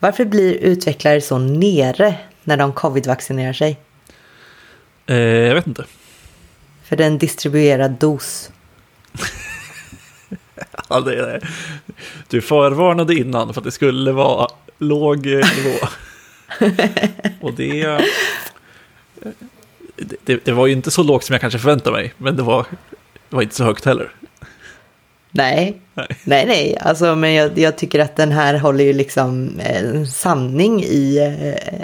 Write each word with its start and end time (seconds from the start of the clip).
Varför 0.00 0.24
blir 0.24 0.54
utvecklare 0.54 1.20
så 1.20 1.38
nere 1.38 2.14
när 2.44 2.56
de 2.56 2.72
covid-vaccinerar 2.72 3.52
sig? 3.52 3.78
Eh, 5.06 5.16
jag 5.16 5.54
vet 5.54 5.66
inte. 5.66 5.84
För 6.82 6.96
det 6.96 7.04
är 7.04 7.06
en 7.06 7.18
distribuerad 7.18 7.90
dos. 7.90 8.50
Ja, 10.88 11.00
det 11.00 11.14
är, 11.14 11.48
du 12.28 12.40
förvarnade 12.40 13.14
innan 13.14 13.54
för 13.54 13.60
att 13.60 13.64
det 13.64 13.70
skulle 13.70 14.12
vara 14.12 14.48
låg 14.78 15.26
eh, 15.26 15.32
nivå. 15.32 15.78
Och 17.40 17.52
det, 17.52 18.00
det, 20.24 20.44
det 20.44 20.52
var 20.52 20.66
ju 20.66 20.72
inte 20.72 20.90
så 20.90 21.02
lågt 21.02 21.24
som 21.24 21.34
jag 21.34 21.40
kanske 21.40 21.58
förväntade 21.58 21.96
mig, 21.96 22.14
men 22.16 22.36
det 22.36 22.42
var, 22.42 22.66
det 23.28 23.36
var 23.36 23.42
inte 23.42 23.54
så 23.54 23.64
högt 23.64 23.84
heller. 23.84 24.12
Nej, 25.32 25.80
Nej. 25.94 26.06
nej, 26.24 26.46
nej. 26.46 26.78
Alltså, 26.80 27.16
men 27.16 27.34
jag, 27.34 27.58
jag 27.58 27.78
tycker 27.78 27.98
att 27.98 28.16
den 28.16 28.32
här 28.32 28.54
håller 28.58 28.84
ju 28.84 28.92
liksom 28.92 29.60
en 29.60 30.06
sanning 30.06 30.82
i 30.84 31.18
eh, 31.18 31.80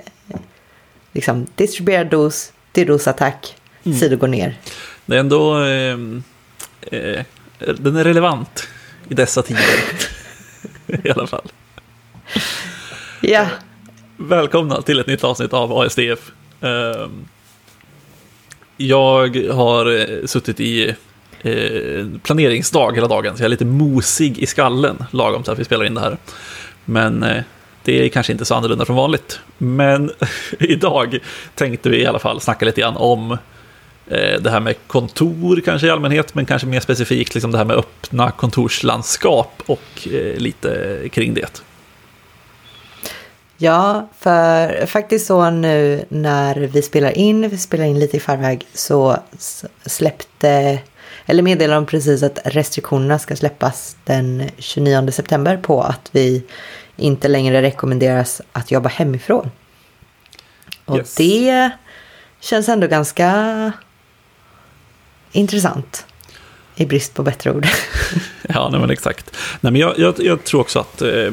liksom 1.13 1.47
distribuerad 1.55 2.07
dos, 2.07 2.53
DDoS-attack, 2.73 3.55
Mm. 3.85 3.99
sidor 3.99 4.17
går 4.17 4.29
ner. 4.29 4.59
Det 5.07 5.17
är 5.17 5.21
ändå... 5.21 5.65
Eh, 5.65 5.99
eh, 6.93 7.25
den 7.79 7.97
är 7.97 8.05
relevant 8.05 8.69
i 9.09 9.15
dessa 9.15 9.43
tider. 9.43 9.65
I 11.05 11.11
alla 11.11 11.27
fall. 11.27 11.53
Ja, 13.21 13.47
Välkomna 14.17 14.83
till 14.83 14.99
ett 15.01 15.07
nytt 15.07 15.25
avsnitt 15.25 15.53
av 15.53 15.73
ASDF. 15.73 16.33
Eh, 16.61 17.09
jag 18.77 19.37
har 19.53 19.99
eh, 19.99 20.27
suttit 20.27 20.61
i 20.61 20.89
eh, 20.89 20.95
Eh, 21.43 22.07
planeringsdag 22.23 22.95
hela 22.95 23.09
dagen, 23.09 23.37
så 23.37 23.43
jag 23.43 23.45
är 23.45 23.51
lite 23.51 23.65
mosig 23.65 24.39
i 24.39 24.47
skallen 24.47 25.05
lagom 25.11 25.43
till 25.43 25.53
att 25.53 25.59
vi 25.59 25.65
spelar 25.65 25.85
in 25.85 25.95
det 25.95 26.01
här. 26.01 26.17
Men 26.85 27.23
eh, 27.23 27.43
det 27.85 28.05
är 28.05 28.09
kanske 28.09 28.33
inte 28.33 28.45
så 28.45 28.55
annorlunda 28.55 28.85
från 28.85 28.97
vanligt. 28.97 29.41
Men 29.59 30.11
idag 30.59 31.19
tänkte 31.55 31.89
vi 31.89 32.03
i 32.03 32.07
alla 32.07 32.19
fall 32.19 32.41
snacka 32.41 32.65
lite 32.65 32.81
grann 32.81 32.97
om 32.97 33.33
eh, 34.07 34.41
det 34.41 34.51
här 34.51 34.61
med 34.61 34.75
kontor 34.87 35.61
kanske 35.65 35.87
i 35.87 35.91
allmänhet, 35.91 36.35
men 36.35 36.47
kanske 36.47 36.69
mer 36.69 36.81
specifikt 36.81 37.35
liksom 37.35 37.53
det 37.53 37.59
här 37.59 37.65
med 37.65 37.77
öppna 37.77 38.31
kontorslandskap 38.31 39.63
och 39.67 40.09
eh, 40.13 40.37
lite 40.37 40.99
kring 41.13 41.35
det. 41.35 41.63
Ja, 43.59 44.09
för 44.19 44.87
faktiskt 44.87 45.27
så 45.27 45.51
nu 45.51 46.05
när 46.09 46.57
vi 46.57 46.83
spelar 46.83 47.19
in, 47.19 47.49
vi 47.49 47.59
spelar 47.59 47.85
in 47.85 47.99
lite 47.99 48.17
i 48.17 48.21
förväg, 48.21 48.67
så 48.75 49.17
släppte, 49.87 50.79
eller 51.27 51.43
meddelade 51.43 51.77
de 51.77 51.87
precis 51.87 52.23
att 52.23 52.39
restriktionerna 52.45 53.19
ska 53.19 53.37
släppas 53.37 53.97
den 54.05 54.51
29 54.59 55.11
september 55.13 55.57
på 55.57 55.83
att 55.83 56.09
vi 56.13 56.43
inte 56.97 57.29
längre 57.29 57.63
rekommenderas 57.63 58.41
att 58.53 58.71
jobba 58.71 58.89
hemifrån. 58.89 59.51
Och 60.85 60.97
Yes. 60.99 61.15
det 61.15 61.71
känns 62.41 62.69
ändå 62.69 62.87
ganska 62.87 63.73
intressant. 65.33 66.07
I 66.79 66.87
brist 66.87 67.15
på 67.15 67.23
bättre 67.23 67.53
ord. 67.53 67.67
Ja, 68.49 68.69
nej, 68.71 68.81
men 68.81 68.91
exakt. 68.91 69.37
Nej, 69.61 69.73
men 69.73 69.81
jag, 69.81 69.99
jag, 69.99 70.15
jag 70.19 70.45
tror 70.45 70.61
också 70.61 70.79
att 70.79 71.03
eh, 71.03 71.31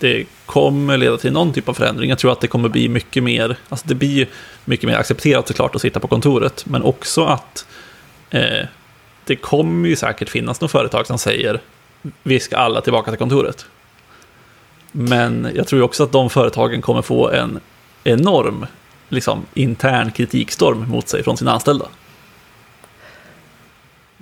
det 0.00 0.24
kommer 0.46 0.96
leda 0.96 1.16
till 1.16 1.32
någon 1.32 1.52
typ 1.52 1.68
av 1.68 1.74
förändring. 1.74 2.10
Jag 2.10 2.18
tror 2.18 2.32
att 2.32 2.40
det 2.40 2.46
kommer 2.46 2.68
bli 2.68 2.88
mycket 2.88 3.22
mer, 3.22 3.56
alltså 3.68 3.88
det 3.88 3.94
blir 3.94 4.28
mycket 4.64 4.88
mer 4.88 4.96
accepterat 4.96 5.48
såklart 5.48 5.74
att 5.74 5.80
sitta 5.82 6.00
på 6.00 6.08
kontoret, 6.08 6.66
men 6.66 6.82
också 6.82 7.24
att 7.24 7.66
eh, 8.30 8.66
det 9.26 9.36
kommer 9.36 9.88
ju 9.88 9.96
säkert 9.96 10.28
finnas 10.28 10.60
några 10.60 10.70
företag 10.70 11.06
som 11.06 11.18
säger 11.18 11.60
vi 12.22 12.40
ska 12.40 12.56
alla 12.56 12.80
tillbaka 12.80 13.10
till 13.10 13.18
kontoret. 13.18 13.66
Men 14.92 15.48
jag 15.54 15.66
tror 15.66 15.82
också 15.82 16.02
att 16.02 16.12
de 16.12 16.30
företagen 16.30 16.82
kommer 16.82 17.02
få 17.02 17.30
en 17.30 17.60
enorm 18.04 18.66
liksom, 19.08 19.46
intern 19.54 20.10
kritikstorm 20.10 20.88
mot 20.88 21.08
sig 21.08 21.22
från 21.22 21.36
sina 21.36 21.52
anställda. 21.52 21.86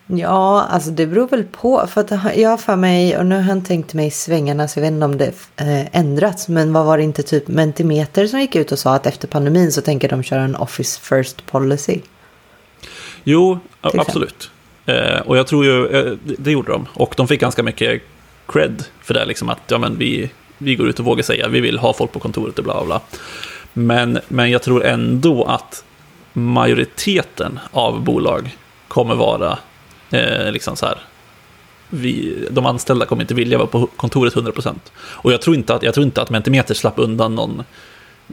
Ja, 0.07 0.63
alltså 0.63 0.91
det 0.91 1.07
beror 1.07 1.29
väl 1.29 1.45
på. 1.45 1.87
För 1.87 2.01
att 2.01 2.37
jag 2.37 2.51
har 2.51 2.57
för 2.57 2.77
mig, 2.77 3.19
och 3.19 3.27
nu 3.27 3.35
har 3.35 3.43
han 3.43 3.65
tänkt 3.65 3.95
mig 3.95 4.11
svängarna 4.11 4.69
så 4.69 4.79
jag 4.79 4.83
vet 4.83 4.93
inte 4.93 5.05
om 5.05 5.19
det 5.19 5.33
eh, 5.57 5.97
ändrats. 5.97 6.49
Men 6.49 6.73
vad 6.73 6.87
var 6.87 6.99
det 6.99 7.05
inte 7.05 7.23
typ 7.23 7.49
Mentimeter 7.49 8.27
som 8.27 8.41
gick 8.41 8.57
ut 8.57 8.73
och 8.73 8.79
sa 8.79 8.95
att 8.95 9.07
efter 9.07 9.29
pandemin 9.29 9.73
så 9.73 9.81
tänker 9.81 10.09
de 10.09 10.23
köra 10.23 10.43
en 10.43 10.57
Office 10.57 11.01
First 11.01 11.47
Policy. 11.47 12.01
Jo, 13.25 13.59
absolut. 13.81 14.51
Eh, 14.87 15.21
och 15.21 15.37
jag 15.37 15.47
tror 15.47 15.65
ju, 15.65 15.87
eh, 15.87 16.13
det, 16.23 16.51
gjorde 16.51 16.73
de. 16.73 16.87
Och 16.93 17.15
de 17.17 17.29
fick 17.29 17.41
ganska 17.41 17.63
mycket 17.63 18.03
cred 18.47 18.85
för 19.03 19.15
det, 19.15 19.25
liksom 19.25 19.49
att 19.49 19.61
ja, 19.69 19.79
men 19.79 19.99
vi, 19.99 20.31
vi 20.59 20.75
går 20.75 20.89
ut 20.89 20.99
och 20.99 21.05
vågar 21.05 21.23
säga 21.23 21.49
vi 21.49 21.61
vill 21.61 21.79
ha 21.79 21.93
folk 21.93 22.13
på 22.13 22.21
kontoret 22.21 22.59
och 22.59 22.65
bla 22.65 22.75
bla 22.75 22.85
bla. 22.85 23.01
Men, 23.73 24.19
men 24.29 24.51
jag 24.51 24.63
tror 24.63 24.85
ändå 24.85 25.45
att 25.45 25.85
majoriteten 26.33 27.61
av 27.71 28.05
bolag 28.05 28.57
kommer 28.89 29.15
vara 29.15 29.59
eh, 30.11 30.53
liksom 30.53 30.77
så 30.77 30.87
här. 30.87 30.99
Vi, 31.89 32.47
de 32.51 32.67
anställda 32.67 33.07
kommer 33.07 33.23
inte 33.23 33.35
vilja 33.35 33.59
vara 33.59 33.67
på 33.67 33.87
kontoret 33.97 34.35
100%. 34.35 34.75
Och 34.97 35.33
jag 35.33 35.43
tror 35.43 35.57
inte 35.57 35.75
att, 35.75 35.83
jag 35.83 35.95
tror 35.95 36.07
inte 36.07 36.23
att 36.23 36.31
Mentimeter 36.31 36.75
slapp 36.75 36.99
undan 36.99 37.35
någon 37.35 37.63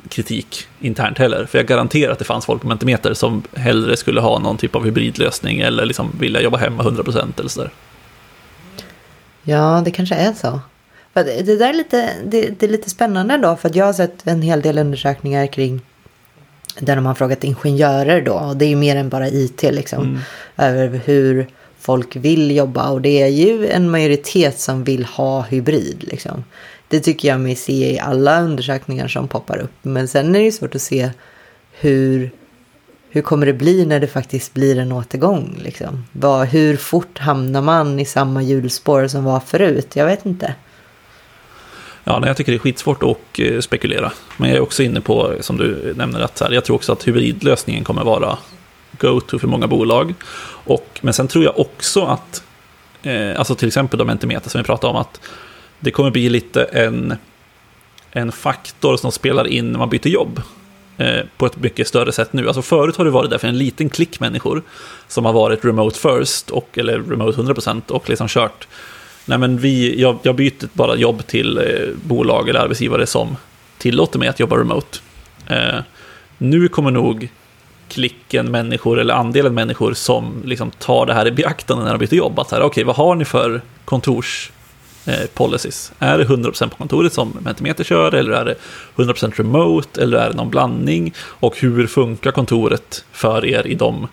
kritik 0.09 0.68
internt 0.79 1.18
heller. 1.18 1.46
För 1.46 1.57
jag 1.57 1.68
garanterar 1.68 2.12
att 2.12 2.19
det 2.19 2.25
fanns 2.25 2.46
folk 2.46 2.62
på 2.62 2.68
Mentimeter 2.68 3.13
som 3.13 3.44
hellre 3.56 3.97
skulle 3.97 4.22
ha 4.22 4.40
någon 4.40 4.57
typ 4.57 4.75
av 4.75 4.85
hybridlösning 4.85 5.59
eller 5.59 5.85
liksom 5.85 6.12
vilja 6.19 6.41
jobba 6.41 6.57
hemma 6.57 6.84
100% 6.84 7.40
eller 7.40 7.50
sådär. 7.50 7.72
Ja, 9.44 9.81
det 9.85 9.91
kanske 9.91 10.16
är 10.16 10.34
så. 10.34 10.59
Det, 11.13 11.59
där 11.59 11.69
är 11.69 11.74
lite, 11.74 12.09
det, 12.25 12.59
det 12.59 12.66
är 12.66 12.69
lite 12.69 12.90
spännande 12.90 13.38
då. 13.38 13.56
För 13.56 13.72
jag 13.74 13.85
har 13.85 13.94
sett 13.94 14.28
en 14.28 14.41
hel 14.41 14.62
del 14.62 14.78
undersökningar 14.78 15.47
kring 15.47 15.81
där 16.80 16.96
de 16.96 17.06
har 17.06 17.13
frågat 17.13 17.44
ingenjörer 17.44 18.22
då. 18.22 18.34
Och 18.34 18.57
det 18.57 18.66
är 18.66 18.69
ju 18.69 18.75
mer 18.75 18.96
än 18.96 19.09
bara 19.09 19.28
IT 19.28 19.63
liksom. 19.63 20.19
Över 20.57 21.01
hur 21.06 21.47
folk 21.80 22.16
vill 22.16 22.56
jobba. 22.56 22.90
Och 22.90 23.01
det 23.01 23.22
är 23.22 23.28
ju 23.28 23.68
en 23.68 23.91
majoritet 23.91 24.59
som 24.59 24.84
vill 24.84 25.06
ha 25.06 25.41
hybrid 25.41 26.03
liksom. 26.03 26.44
Det 26.91 27.00
tycker 27.00 27.28
jag 27.28 27.40
mig 27.40 27.56
se 27.56 27.94
i 27.94 28.00
alla 28.00 28.41
undersökningar 28.41 29.07
som 29.07 29.28
poppar 29.28 29.57
upp. 29.57 29.72
Men 29.81 30.07
sen 30.07 30.35
är 30.35 30.40
det 30.40 30.46
ju 30.46 30.52
svårt 30.52 30.75
att 30.75 30.81
se 30.81 31.09
hur, 31.72 32.31
hur 33.09 33.22
kommer 33.22 33.46
det 33.46 33.53
bli 33.53 33.85
när 33.85 34.00
det 34.00 34.07
faktiskt 34.07 34.53
blir 34.53 34.79
en 34.79 34.91
återgång. 34.91 35.59
Liksom? 35.63 36.06
Var, 36.12 36.46
hur 36.46 36.78
fort 36.78 37.18
hamnar 37.18 37.62
man 37.62 38.00
i 38.00 38.06
samma 38.06 38.44
hjulspår 38.44 39.07
som 39.07 39.24
var 39.24 39.40
förut? 39.40 39.96
Jag 39.96 40.06
vet 40.06 40.25
inte. 40.25 40.56
Ja, 42.03 42.19
nej, 42.19 42.28
jag 42.28 42.38
tycker 42.38 42.51
det 42.51 42.56
är 42.56 42.59
skitsvårt 42.59 43.03
att 43.03 43.40
eh, 43.40 43.59
spekulera. 43.59 44.12
Men 44.38 44.50
jag 44.50 44.57
är 44.57 44.62
också 44.62 44.84
inne 44.84 45.01
på, 45.01 45.35
som 45.40 45.57
du 45.57 45.94
nämner, 45.97 46.19
att 46.19 46.40
här, 46.40 46.51
jag 46.51 46.66
tror 46.66 46.75
också 46.75 46.91
att 46.91 47.07
hybridlösningen 47.07 47.84
kommer 47.84 48.03
vara 48.03 48.38
go-to 49.00 49.40
för 49.40 49.47
många 49.47 49.68
bolag. 49.68 50.13
Och, 50.66 51.00
men 51.01 51.13
sen 51.13 51.28
tror 51.28 51.44
jag 51.44 51.59
också 51.59 52.06
att, 52.06 52.44
eh, 53.03 53.40
alltså 53.40 53.56
till 53.56 53.68
exempel 53.68 54.00
de 54.00 54.07
Mentimeter 54.07 54.50
som 54.50 54.62
vi 54.62 54.66
pratade 54.66 54.94
om, 54.94 55.01
att 55.01 55.19
det 55.81 55.92
kommer 55.92 56.12
bli 56.12 56.30
lite 56.30 56.64
en, 56.64 57.14
en 58.12 58.31
faktor 58.31 58.97
som 58.97 59.12
spelar 59.12 59.47
in 59.47 59.72
när 59.72 59.80
man 59.80 59.90
byter 59.90 60.08
jobb. 60.08 60.42
Eh, 60.97 61.25
på 61.38 61.46
ett 61.46 61.58
mycket 61.58 61.88
större 61.88 62.12
sätt 62.12 62.34
nu. 62.34 62.47
Alltså 62.47 62.62
förut 62.62 62.96
har 62.96 63.06
det 63.06 63.12
varit 63.12 63.30
därför 63.30 63.47
en 63.47 63.58
liten 63.58 63.90
klick 63.90 64.19
människor 64.19 64.62
som 65.08 65.25
har 65.25 65.34
varit 65.34 65.66
remote 65.66 66.00
first, 66.00 66.50
och, 66.50 66.78
eller 66.78 67.00
remote 67.00 67.42
100% 67.42 67.92
och 67.92 68.09
liksom 68.09 68.28
kört 68.28 68.68
Nej, 69.25 69.38
men 69.38 69.58
vi, 69.58 70.02
jag, 70.02 70.18
jag 70.24 70.36
byter 70.36 70.68
bara 70.74 70.96
jobb 70.96 71.28
till 71.28 71.58
eh, 71.58 71.64
bolag 72.03 72.50
eller 72.50 72.59
arbetsgivare 72.59 73.06
som 73.06 73.38
tillåter 73.78 74.19
mig 74.19 74.28
att 74.28 74.40
jobba 74.40 74.58
remote. 74.58 75.00
Eh, 75.48 75.80
nu 76.38 76.68
kommer 76.68 76.92
nog 76.92 77.30
klicken 77.90 78.52
människor 78.52 79.00
eller 79.00 79.13
andelen 79.13 79.53
människor 79.53 79.94
som 79.94 80.42
liksom 80.46 80.72
tar 80.72 81.06
det 81.06 81.13
här 81.13 81.28
i 81.28 81.31
beaktande 81.31 81.84
när 81.84 81.92
de 81.92 81.98
byter 81.98 82.18
jobb. 82.18 82.40
Att 82.40 82.52
här, 82.52 82.62
okej, 82.62 82.84
vad 82.84 82.96
har 82.96 83.16
ni 83.16 83.25
för 83.25 83.62
kontors 83.86 84.52
Eh, 85.06 85.28
policies? 85.34 85.91
Är 86.00 86.17
det 86.17 86.23
100% 86.23 86.69
på 86.69 86.75
kontoret 86.75 87.13
som 87.13 87.38
Mentimeter 87.41 87.84
kör 87.84 88.13
eller 88.13 88.31
är 88.31 88.45
det 88.45 88.56
100% 88.95 89.33
remote 89.36 90.01
eller 90.01 90.18
är 90.18 90.30
det 90.30 90.36
någon 90.36 90.50
blandning? 90.50 91.13
Och 91.18 91.57
hur 91.57 91.88
funkar 91.88 92.31
kontoret 92.31 93.06
för 93.12 93.45
er 93.45 93.68
i 93.68 93.75
de, 93.75 94.07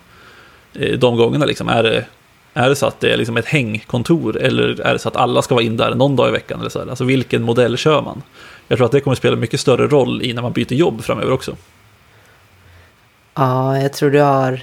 eh, 0.73 0.99
de 0.99 1.17
gångerna? 1.17 1.45
Liksom? 1.45 1.69
Är 1.69 1.83
det 1.83 2.05
är 2.53 2.69
det 2.69 2.75
så 2.75 2.85
att 2.85 2.99
det 2.99 3.13
är 3.13 3.17
liksom 3.17 3.37
ett 3.37 3.45
hängkontor 3.45 4.37
eller 4.37 4.81
är 4.81 4.93
det 4.93 4.99
så 4.99 5.09
att 5.09 5.15
alla 5.15 5.41
ska 5.41 5.55
vara 5.55 5.65
in 5.65 5.77
där 5.77 5.95
någon 5.95 6.15
dag 6.15 6.29
i 6.29 6.31
veckan? 6.31 6.59
Eller 6.59 6.69
så 6.69 6.79
här? 6.79 6.87
Alltså 6.87 7.03
vilken 7.03 7.43
modell 7.43 7.77
kör 7.77 8.01
man? 8.01 8.23
Jag 8.67 8.77
tror 8.77 8.85
att 8.85 8.91
det 8.91 9.01
kommer 9.01 9.15
spela 9.15 9.35
mycket 9.35 9.59
större 9.59 9.87
roll 9.87 10.21
i 10.23 10.33
när 10.33 10.41
man 10.41 10.53
byter 10.53 10.73
jobb 10.73 11.03
framöver 11.03 11.31
också. 11.31 11.55
Ja, 13.35 13.77
jag 13.77 13.93
tror 13.93 14.09
du 14.09 14.19
har 14.19 14.61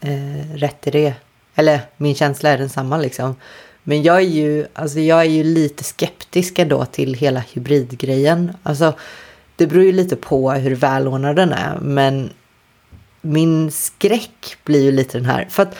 eh, 0.00 0.56
rätt 0.56 0.86
i 0.86 0.90
det. 0.90 1.14
Eller 1.54 1.80
min 1.96 2.14
känsla 2.14 2.50
är 2.50 2.58
densamma 2.58 2.98
liksom. 2.98 3.36
Men 3.84 4.02
jag 4.02 4.16
är 4.16 4.20
ju, 4.20 4.66
alltså 4.72 5.00
jag 5.00 5.20
är 5.20 5.24
ju 5.30 5.44
lite 5.44 5.84
skeptisk 5.84 6.58
ändå 6.58 6.84
till 6.84 7.14
hela 7.14 7.40
hybridgrejen. 7.40 8.52
Alltså, 8.62 8.94
det 9.56 9.66
beror 9.66 9.84
ju 9.84 9.92
lite 9.92 10.16
på 10.16 10.52
hur 10.52 10.74
välordnad 10.74 11.36
den 11.36 11.52
är. 11.52 11.78
Men 11.80 12.30
min 13.20 13.70
skräck 13.70 14.56
blir 14.64 14.82
ju 14.82 14.92
lite 14.92 15.18
den 15.18 15.26
här. 15.26 15.46
För 15.50 15.62
att 15.62 15.76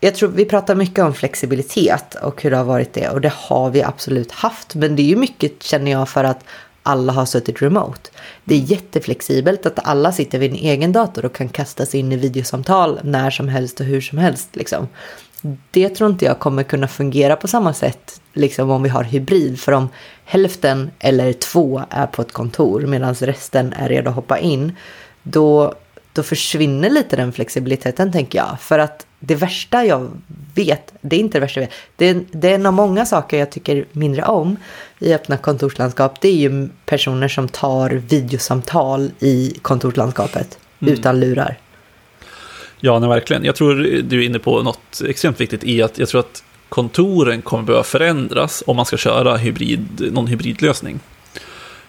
jag 0.00 0.14
tror 0.14 0.28
vi 0.28 0.44
pratar 0.44 0.74
mycket 0.74 1.04
om 1.04 1.14
flexibilitet 1.14 2.14
och 2.14 2.42
hur 2.42 2.50
det 2.50 2.56
har 2.56 2.64
varit 2.64 2.92
det. 2.92 3.08
Och 3.08 3.20
det 3.20 3.32
har 3.36 3.70
vi 3.70 3.82
absolut 3.82 4.32
haft. 4.32 4.74
Men 4.74 4.96
det 4.96 5.02
är 5.02 5.06
ju 5.06 5.16
mycket 5.16 5.62
känner 5.62 5.90
jag 5.90 6.08
för 6.08 6.24
att 6.24 6.44
alla 6.82 7.12
har 7.12 7.24
suttit 7.24 7.62
remote. 7.62 8.10
Det 8.44 8.54
är 8.54 8.58
jätteflexibelt 8.58 9.66
att 9.66 9.86
alla 9.86 10.12
sitter 10.12 10.38
vid 10.38 10.50
en 10.50 10.56
egen 10.56 10.92
dator 10.92 11.24
och 11.24 11.34
kan 11.34 11.48
kastas 11.48 11.94
in 11.94 12.12
i 12.12 12.16
videosamtal 12.16 13.00
när 13.04 13.30
som 13.30 13.48
helst 13.48 13.80
och 13.80 13.86
hur 13.86 14.00
som 14.00 14.18
helst. 14.18 14.56
Liksom. 14.56 14.88
Det 15.70 15.88
tror 15.88 16.10
inte 16.10 16.24
jag 16.24 16.38
kommer 16.38 16.62
kunna 16.62 16.88
fungera 16.88 17.36
på 17.36 17.48
samma 17.48 17.74
sätt 17.74 18.20
liksom 18.32 18.70
om 18.70 18.82
vi 18.82 18.88
har 18.88 19.04
hybrid. 19.04 19.60
För 19.60 19.72
om 19.72 19.88
hälften 20.24 20.90
eller 20.98 21.32
två 21.32 21.82
är 21.90 22.06
på 22.06 22.22
ett 22.22 22.32
kontor 22.32 22.80
medan 22.80 23.14
resten 23.14 23.72
är 23.72 23.88
redo 23.88 24.10
att 24.10 24.16
hoppa 24.16 24.38
in, 24.38 24.76
då, 25.22 25.74
då 26.12 26.22
försvinner 26.22 26.90
lite 26.90 27.16
den 27.16 27.32
flexibiliteten 27.32 28.12
tänker 28.12 28.38
jag. 28.38 28.56
För 28.60 28.78
att 28.78 29.06
det 29.20 29.34
värsta 29.34 29.84
jag 29.84 30.10
vet, 30.54 30.92
det 31.00 31.16
är 31.16 31.20
inte 31.20 31.38
det 31.38 31.40
värsta 31.40 31.60
jag 31.60 31.66
vet, 31.66 31.76
det 31.96 32.08
är, 32.08 32.24
det 32.30 32.50
är 32.50 32.54
en 32.54 32.66
av 32.66 32.72
många 32.72 33.06
saker 33.06 33.38
jag 33.38 33.50
tycker 33.50 33.84
mindre 33.92 34.22
om 34.22 34.56
i 34.98 35.14
öppna 35.14 35.36
kontorslandskap. 35.36 36.20
Det 36.20 36.28
är 36.28 36.36
ju 36.36 36.68
personer 36.86 37.28
som 37.28 37.48
tar 37.48 37.90
videosamtal 37.90 39.10
i 39.18 39.54
kontorslandskapet 39.62 40.58
mm. 40.80 40.94
utan 40.94 41.20
lurar. 41.20 41.58
Ja, 42.80 42.98
nej, 42.98 43.08
verkligen. 43.08 43.44
Jag 43.44 43.56
tror 43.56 43.74
du 44.02 44.22
är 44.22 44.26
inne 44.26 44.38
på 44.38 44.62
något 44.62 45.02
extremt 45.06 45.40
viktigt 45.40 45.64
i 45.64 45.82
att 45.82 45.98
jag 45.98 46.08
tror 46.08 46.20
att 46.20 46.42
kontoren 46.68 47.42
kommer 47.42 47.64
behöva 47.64 47.84
förändras 47.84 48.62
om 48.66 48.76
man 48.76 48.84
ska 48.86 48.96
köra 48.96 49.36
hybrid, 49.36 50.12
någon 50.12 50.26
hybridlösning. 50.26 51.00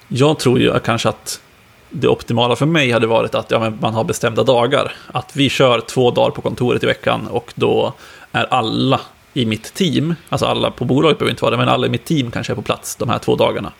Jag 0.07 0.39
tror 0.39 0.59
ju 0.59 0.79
kanske 0.79 1.09
att 1.09 1.41
det 1.89 2.07
optimala 2.07 2.55
för 2.55 2.65
mig 2.65 2.91
hade 2.91 3.07
varit 3.07 3.35
att 3.35 3.51
ja, 3.51 3.73
man 3.81 3.93
har 3.93 4.03
bestämda 4.03 4.43
dagar. 4.43 4.91
Att 5.11 5.35
vi 5.35 5.49
kör 5.49 5.79
två 5.79 6.11
dagar 6.11 6.31
på 6.31 6.41
kontoret 6.41 6.83
i 6.83 6.85
veckan 6.85 7.27
och 7.27 7.53
då 7.55 7.93
är 8.31 8.45
alla 8.53 9.01
i 9.33 9.45
mitt 9.45 9.73
team, 9.73 10.15
alltså 10.29 10.45
alla 10.45 10.71
på 10.71 10.85
bolaget 10.85 11.19
behöver 11.19 11.31
inte 11.31 11.43
vara 11.43 11.51
det, 11.51 11.57
men 11.57 11.69
alla 11.69 11.87
i 11.87 11.89
mitt 11.89 12.05
team 12.05 12.31
kanske 12.31 12.53
är 12.53 12.55
på 12.55 12.61
plats 12.61 12.95
de 12.95 13.09
här 13.09 13.19
två 13.19 13.35
dagarna. 13.35 13.71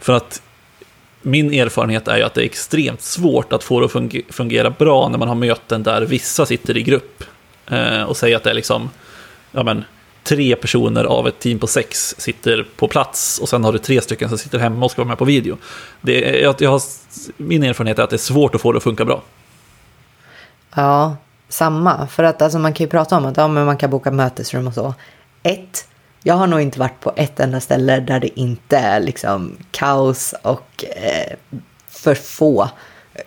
För 0.00 0.12
att 0.12 0.42
min 1.22 1.54
erfarenhet 1.54 2.08
är 2.08 2.16
ju 2.16 2.22
att 2.22 2.34
det 2.34 2.42
är 2.42 2.44
extremt 2.44 3.02
svårt 3.02 3.52
att 3.52 3.64
få 3.64 3.80
det 3.80 3.86
att 3.86 4.34
fungera 4.34 4.70
bra 4.70 5.08
när 5.08 5.18
man 5.18 5.28
har 5.28 5.34
möten 5.34 5.82
där 5.82 6.02
vissa 6.02 6.46
sitter 6.46 6.76
i 6.76 6.82
grupp 6.82 7.24
eh, 7.70 8.02
och 8.02 8.16
säger 8.16 8.36
att 8.36 8.42
det 8.42 8.50
är 8.50 8.54
liksom, 8.54 8.90
ja 9.52 9.62
men, 9.62 9.84
tre 10.24 10.56
personer 10.56 11.04
av 11.04 11.28
ett 11.28 11.38
team 11.38 11.58
på 11.58 11.66
sex 11.66 12.14
sitter 12.18 12.66
på 12.76 12.88
plats 12.88 13.38
och 13.38 13.48
sen 13.48 13.64
har 13.64 13.72
du 13.72 13.78
tre 13.78 14.00
stycken 14.00 14.28
som 14.28 14.38
sitter 14.38 14.58
hemma 14.58 14.84
och 14.84 14.90
ska 14.90 15.02
vara 15.02 15.08
med 15.08 15.18
på 15.18 15.24
video. 15.24 15.56
Det, 16.00 16.40
jag, 16.40 16.54
jag 16.58 16.70
har, 16.70 16.82
min 17.36 17.62
erfarenhet 17.62 17.98
är 17.98 18.02
att 18.02 18.10
det 18.10 18.16
är 18.16 18.18
svårt 18.18 18.54
att 18.54 18.60
få 18.60 18.72
det 18.72 18.76
att 18.76 18.82
funka 18.82 19.04
bra. 19.04 19.22
Ja, 20.74 21.16
samma. 21.48 22.06
För 22.06 22.24
att 22.24 22.42
alltså, 22.42 22.58
man 22.58 22.72
kan 22.72 22.84
ju 22.84 22.90
prata 22.90 23.16
om 23.16 23.26
att 23.26 23.36
ja, 23.36 23.48
men 23.48 23.66
man 23.66 23.76
kan 23.76 23.90
boka 23.90 24.10
mötesrum 24.10 24.66
och 24.66 24.74
så. 24.74 24.94
Ett, 25.42 25.88
jag 26.22 26.34
har 26.34 26.46
nog 26.46 26.60
inte 26.60 26.78
varit 26.78 27.00
på 27.00 27.12
ett 27.16 27.40
enda 27.40 27.60
ställe 27.60 28.00
där 28.00 28.20
det 28.20 28.40
inte 28.40 28.76
är 28.76 29.00
liksom 29.00 29.56
kaos 29.70 30.34
och 30.42 30.84
eh, 30.96 31.36
för 31.88 32.14
få 32.14 32.70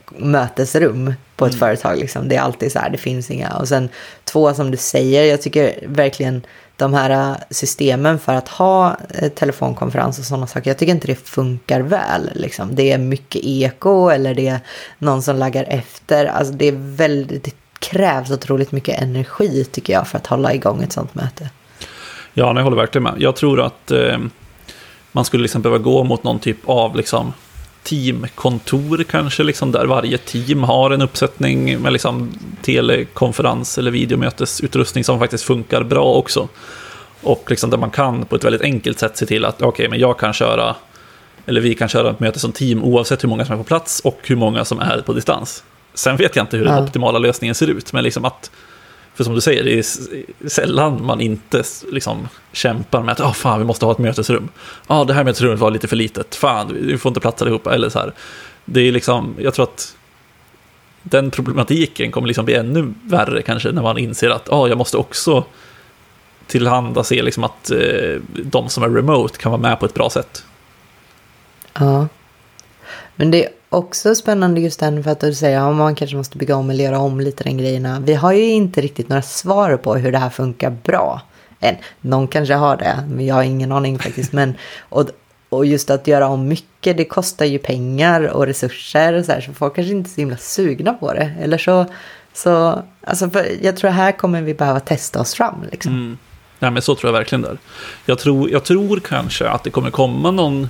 mötesrum 0.10 1.14
på 1.36 1.46
ett 1.46 1.54
mm. 1.54 1.60
företag. 1.60 1.98
Liksom. 1.98 2.30
Det 2.30 2.36
är 2.36 2.42
alltid 2.42 2.72
så 2.72 2.80
här, 2.80 2.90
det 2.90 2.98
finns 2.98 3.32
inga. 3.32 3.54
Och 3.54 3.68
sen 3.68 3.90
två, 4.24 4.54
som 4.54 4.72
du 4.72 4.78
säger, 4.78 5.24
jag 5.24 5.42
tycker 5.42 5.80
verkligen 5.88 6.42
de 6.78 6.94
här 6.94 7.10
äh, 7.10 7.38
systemen 7.50 8.20
för 8.20 8.34
att 8.34 8.48
ha 8.48 8.98
äh, 9.10 9.30
telefonkonferens 9.30 10.20
och 10.20 10.26
sådana 10.26 10.48
saker. 10.48 10.70
Jag 10.70 10.78
tycker 10.78 10.94
inte 10.94 11.08
det 11.08 11.30
funkar 11.30 11.82
väl. 11.82 12.30
Liksom. 12.36 12.76
Det 12.76 12.92
är 12.92 12.98
mycket 12.98 13.42
eko 13.44 14.10
eller 14.10 14.36
det 14.36 14.48
är 14.48 14.60
någon 14.98 15.22
som 15.22 15.36
laggar 15.36 15.66
efter. 15.68 16.26
Alltså 16.26 16.54
det, 16.54 16.66
är 16.66 16.76
väldigt, 16.78 17.44
det 17.44 17.52
krävs 17.80 18.32
otroligt 18.32 18.72
mycket 18.72 19.02
energi 19.02 19.66
tycker 19.72 19.94
jag 19.94 20.08
för 20.08 20.18
att 20.18 20.28
hålla 20.28 20.54
igång 20.54 20.84
ett 20.84 20.92
sådant 20.92 21.16
möte. 21.16 21.50
Ja, 22.34 22.56
jag 22.56 22.64
håller 22.64 22.78
verkligen 22.78 23.04
med. 23.04 23.16
Jag 23.18 23.36
tror 23.36 23.62
att 23.62 23.92
eh, 23.92 24.18
man 25.12 25.26
skulle 25.26 25.42
liksom 25.42 25.62
behöva 25.62 25.84
gå 25.84 26.04
mot 26.04 26.24
någon 26.24 26.40
typ 26.40 26.58
av 26.66 26.96
liksom, 26.96 27.34
teamkontor 27.88 29.04
kanske, 29.04 29.44
liksom, 29.44 29.72
där 29.72 29.86
varje 29.86 30.18
team 30.18 30.64
har 30.64 30.92
en 30.92 31.02
uppsättning 31.02 31.80
med 31.82 31.94
liksom, 31.94 32.32
telekonferens 32.62 33.78
eller 33.78 33.92
videomötesutrustning 33.92 35.04
som 35.04 35.20
faktiskt 35.20 35.44
funkar 35.44 35.84
bra 35.84 36.14
också. 36.14 36.48
Och 37.22 37.46
liksom, 37.50 37.70
där 37.70 37.78
man 37.78 37.92
kan 37.92 38.26
på 38.26 38.36
ett 38.36 38.44
väldigt 38.44 38.62
enkelt 38.62 39.00
sätt 39.00 39.18
se 39.18 39.26
till 39.26 39.46
att 39.46 39.56
okej, 39.56 39.68
okay, 39.68 39.90
men 39.90 40.00
jag 40.00 40.20
kan 40.20 40.34
köra, 40.34 40.76
eller 41.46 41.62
vi 41.62 41.76
kan 41.76 41.90
köra 41.90 42.10
ett 42.10 42.20
möte 42.20 42.40
som 42.40 42.52
team 42.52 42.84
oavsett 42.84 43.24
hur 43.24 43.30
många 43.30 43.46
som 43.46 43.54
är 43.54 43.58
på 43.58 43.64
plats 43.64 44.00
och 44.00 44.20
hur 44.24 44.36
många 44.36 44.66
som 44.66 44.80
är 44.80 45.02
på 45.02 45.14
distans. 45.14 45.64
Sen 45.94 46.18
vet 46.18 46.36
jag 46.36 46.44
inte 46.44 46.58
hur 46.58 46.66
den 46.66 46.84
optimala 46.84 47.20
lösningen 47.20 47.56
ser 47.56 47.68
ut, 47.68 47.94
men 47.94 48.04
liksom 48.04 48.26
att 48.26 48.52
för 49.18 49.24
som 49.24 49.36
du 49.36 49.42
säger, 49.42 49.64
det 49.64 49.80
är 49.80 49.86
sällan 50.50 51.06
man 51.06 51.22
inte 51.22 51.64
liksom 51.92 52.28
kämpar 52.52 53.04
med 53.04 53.12
att 53.12 53.20
oh, 53.20 53.34
fan, 53.34 53.60
vi 53.60 53.66
måste 53.66 53.86
ha 53.86 53.92
ett 53.92 53.98
mötesrum. 53.98 54.50
Ja, 54.88 55.02
oh, 55.02 55.08
det 55.08 55.14
här 55.14 55.24
mötesrummet 55.24 55.60
var 55.60 55.72
lite 55.72 55.88
för 55.88 55.96
litet. 55.96 56.36
Fan, 56.36 56.78
vi 56.82 56.98
får 56.98 57.10
inte 57.10 57.20
plats 57.20 57.42
allihopa. 57.42 57.76
Eller 57.76 57.90
så 57.90 58.00
här. 58.00 58.14
Det 58.66 58.82
är 58.82 58.92
liksom, 58.92 59.36
jag 59.40 59.54
tror 59.54 59.64
att 59.64 59.98
den 61.04 61.32
problematiken 61.32 62.12
kommer 62.12 62.28
liksom 62.28 62.46
bli 62.46 62.54
ännu 62.54 62.94
värre 63.04 63.42
kanske 63.42 63.72
när 63.72 63.82
man 63.82 63.98
inser 63.98 64.30
att 64.30 64.50
oh, 64.50 64.70
jag 64.70 64.78
måste 64.78 64.98
också 64.98 65.44
tillhanda 66.48 67.04
se 67.04 67.22
liksom 67.22 67.44
att 67.44 67.72
eh, 67.72 68.22
de 68.44 68.70
som 68.70 68.84
är 68.84 68.90
remote 68.90 69.38
kan 69.38 69.52
vara 69.52 69.62
med 69.62 69.80
på 69.80 69.86
ett 69.86 69.94
bra 69.94 70.10
sätt. 70.10 70.46
Ja. 71.74 72.08
Men 73.16 73.32
det 73.32 73.46
är 73.46 73.52
också 73.70 74.16
spännande 74.16 74.62
just 74.62 74.80
den 74.80 75.04
för 75.04 75.12
att 75.12 75.20
du 75.20 75.34
säger 75.34 75.70
att 75.70 75.76
man 75.76 75.96
kanske 75.96 76.18
måste 76.18 76.38
bygga 76.38 76.56
om 76.56 76.70
eller 76.70 76.84
göra 76.84 77.00
om 77.00 77.20
lite 77.20 77.44
den 77.44 77.58
grejerna. 77.58 78.00
Vi 78.00 78.14
har 78.14 78.34
ju 78.34 78.50
inte 78.50 78.82
riktigt 78.82 79.10
några 79.10 79.22
svar 79.22 79.78
på 79.78 79.96
hur 79.96 80.12
det 80.12 80.18
här 80.18 80.30
funkar 80.30 80.70
bra. 80.70 81.22
Än. 81.60 81.76
Någon 82.02 82.28
kanske 82.28 82.54
har 82.54 82.78
det, 82.78 83.04
men 83.10 83.26
jag 83.26 83.36
har 83.36 83.44
ingen 83.44 83.72
aning 83.72 84.00
faktiskt. 84.00 84.34
Men, 84.34 84.54
och, 84.80 85.10
och 85.50 85.66
just 85.66 85.90
att 85.90 86.08
göra 86.08 86.28
om 86.28 86.48
mycket, 86.48 86.98
det 86.98 87.06
kostar 87.06 87.46
ju 87.46 87.60
pengar 87.60 88.22
och 88.28 88.46
resurser 88.46 89.14
och 89.14 89.26
så 89.26 89.32
här, 89.32 89.42
så 89.42 89.54
folk 89.54 89.76
kanske 89.76 89.94
inte 89.94 90.10
är 90.10 90.14
så 90.14 90.22
himla 90.22 90.38
sugna 90.38 90.94
på 90.94 91.14
det. 91.14 91.34
Eller 91.42 91.58
så, 91.58 91.86
så 92.34 92.84
alltså 93.04 93.30
jag 93.62 93.78
tror 93.78 93.92
här 93.92 94.12
kommer 94.12 94.42
vi 94.42 94.54
behöva 94.54 94.80
testa 94.80 95.22
oss 95.22 95.34
fram. 95.34 95.56
Liksom. 95.72 95.92
Mm. 95.92 96.18
Nej, 96.60 96.72
men 96.72 96.82
så 96.82 96.96
tror 96.96 97.08
jag 97.14 97.20
verkligen 97.20 97.42
där. 97.42 97.58
Jag 98.06 98.20
tror, 98.20 98.50
jag 98.50 98.64
tror 98.64 99.00
kanske 99.00 99.50
att 99.50 99.64
det 99.64 99.70
kommer 99.70 99.92
komma 99.92 100.32
någon 100.32 100.70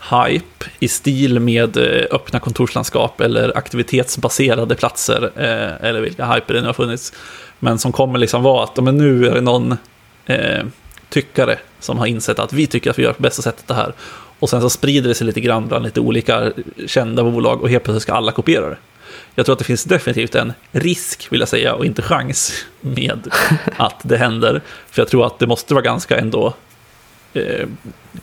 hype 0.00 0.64
i 0.78 0.88
stil 0.88 1.40
med 1.40 1.76
eh, 1.76 2.06
öppna 2.10 2.40
kontorslandskap 2.40 3.20
eller 3.20 3.58
aktivitetsbaserade 3.58 4.74
platser, 4.74 5.30
eh, 5.36 5.88
eller 5.88 6.00
vilka 6.00 6.26
hyper 6.26 6.54
det 6.54 6.60
nu 6.60 6.66
har 6.66 6.74
funnits. 6.74 7.12
Men 7.58 7.78
som 7.78 7.92
kommer 7.92 8.18
liksom 8.18 8.42
vara 8.42 8.64
att 8.64 8.84
men 8.84 8.96
nu 8.96 9.26
är 9.26 9.34
det 9.34 9.40
någon 9.40 9.76
eh, 10.26 10.64
tyckare 11.08 11.58
som 11.80 11.98
har 11.98 12.06
insett 12.06 12.38
att 12.38 12.52
vi 12.52 12.66
tycker 12.66 12.90
att 12.90 12.98
vi 12.98 13.02
gör 13.02 13.12
på 13.12 13.22
bästa 13.22 13.42
sättet 13.42 13.66
det 13.66 13.74
här. 13.74 13.92
Och 14.38 14.50
sen 14.50 14.60
så 14.60 14.70
sprider 14.70 15.08
det 15.08 15.14
sig 15.14 15.26
lite 15.26 15.40
grann 15.40 15.68
bland 15.68 15.84
lite 15.84 16.00
olika 16.00 16.52
kända 16.86 17.22
bolag 17.22 17.62
och 17.62 17.70
helt 17.70 17.84
plötsligt 17.84 18.02
ska 18.02 18.12
alla 18.12 18.32
kopiera 18.32 18.68
det. 18.68 18.76
Jag 19.34 19.46
tror 19.46 19.52
att 19.52 19.58
det 19.58 19.64
finns 19.64 19.84
definitivt 19.84 20.34
en 20.34 20.52
risk, 20.70 21.32
vill 21.32 21.40
jag 21.40 21.48
säga, 21.48 21.74
och 21.74 21.86
inte 21.86 22.02
chans 22.02 22.64
med 22.80 23.32
att 23.76 24.00
det 24.02 24.16
händer. 24.16 24.60
För 24.90 25.02
jag 25.02 25.08
tror 25.08 25.26
att 25.26 25.38
det 25.38 25.46
måste 25.46 25.74
vara 25.74 25.84
ganska 25.84 26.18
ändå 26.18 26.54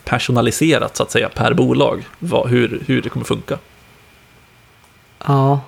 personaliserat 0.03 0.97
så 0.97 1.03
att 1.03 1.11
säga 1.11 1.29
per 1.29 1.53
bolag, 1.53 2.03
vad, 2.19 2.49
hur, 2.49 2.83
hur 2.87 3.01
det 3.01 3.09
kommer 3.09 3.25
funka. 3.25 3.57
Ja, 5.27 5.61